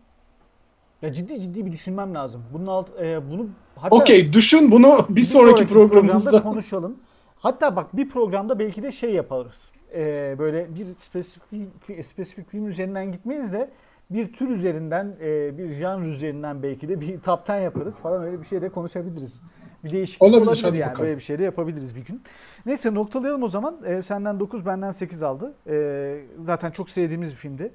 [1.02, 2.42] Ya ciddi ciddi bir düşünmem lazım.
[2.52, 3.46] Bunun alt, e, bunu
[3.76, 6.42] hatta Okey düşün bunu bir, sonraki, programımızda.
[6.42, 6.96] konuşalım.
[7.38, 9.70] Hatta bak bir programda belki de şey yaparız.
[9.94, 13.70] Ee, böyle bir spesifik spesifik film üzerinden gitmeyiz de
[14.10, 18.40] bir tür üzerinden, e, bir janr üzerinden belki de bir top 10 yaparız falan öyle
[18.40, 19.40] bir şey de konuşabiliriz.
[19.84, 20.90] Bir değişiklik Olabilir, olabilir, yani.
[20.90, 21.06] bakalım.
[21.06, 22.22] Böyle bir şey de yapabiliriz bir gün.
[22.66, 23.76] Neyse noktalayalım o zaman.
[23.84, 25.54] Ee, senden 9, benden 8 aldı.
[25.68, 27.72] Ee, zaten çok sevdiğimiz bir filmdi.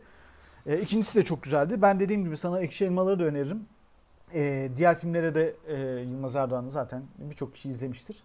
[0.65, 1.81] Ee, ikincisi de çok güzeldi.
[1.81, 3.65] Ben dediğim gibi sana Ekşi Elmaları da öneririm.
[4.33, 8.23] Ee, diğer filmlere de e, Yılmaz Erdoğan'ı zaten birçok kişi izlemiştir.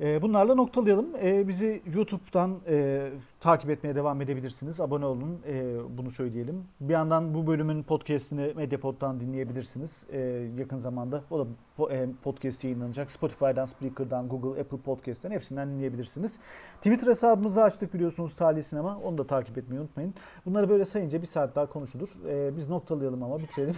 [0.00, 1.06] Ee, bunlarla noktalayalım.
[1.22, 3.08] Ee, bizi YouTube'dan e,
[3.40, 4.80] takip etmeye devam edebilirsiniz.
[4.80, 5.40] Abone olun.
[5.48, 6.64] e, bunu söyleyelim.
[6.80, 10.06] Bir yandan bu bölümün podcast'ini Mediapod'dan dinleyebilirsiniz.
[10.12, 10.18] E,
[10.58, 11.46] yakın zamanda o da
[11.94, 13.10] e, podcast yayınlanacak.
[13.10, 16.38] Spotify'dan, Spreaker'dan, Google, Apple Podcast'ten hepsinden dinleyebilirsiniz.
[16.76, 18.98] Twitter hesabımızı açtık biliyorsunuz Tali Sinema.
[19.04, 20.14] Onu da takip etmeyi unutmayın.
[20.46, 22.08] Bunları böyle sayınca bir saat daha konuşulur.
[22.56, 23.74] Biz noktalayalım ama bitirelim.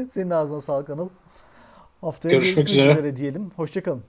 [0.10, 1.08] Senin ağzına sağlık Anıl.
[2.00, 2.92] Haftaya Görüşmek üzere.
[2.92, 3.50] üzere diyelim.
[3.56, 4.02] Hoşçakalın.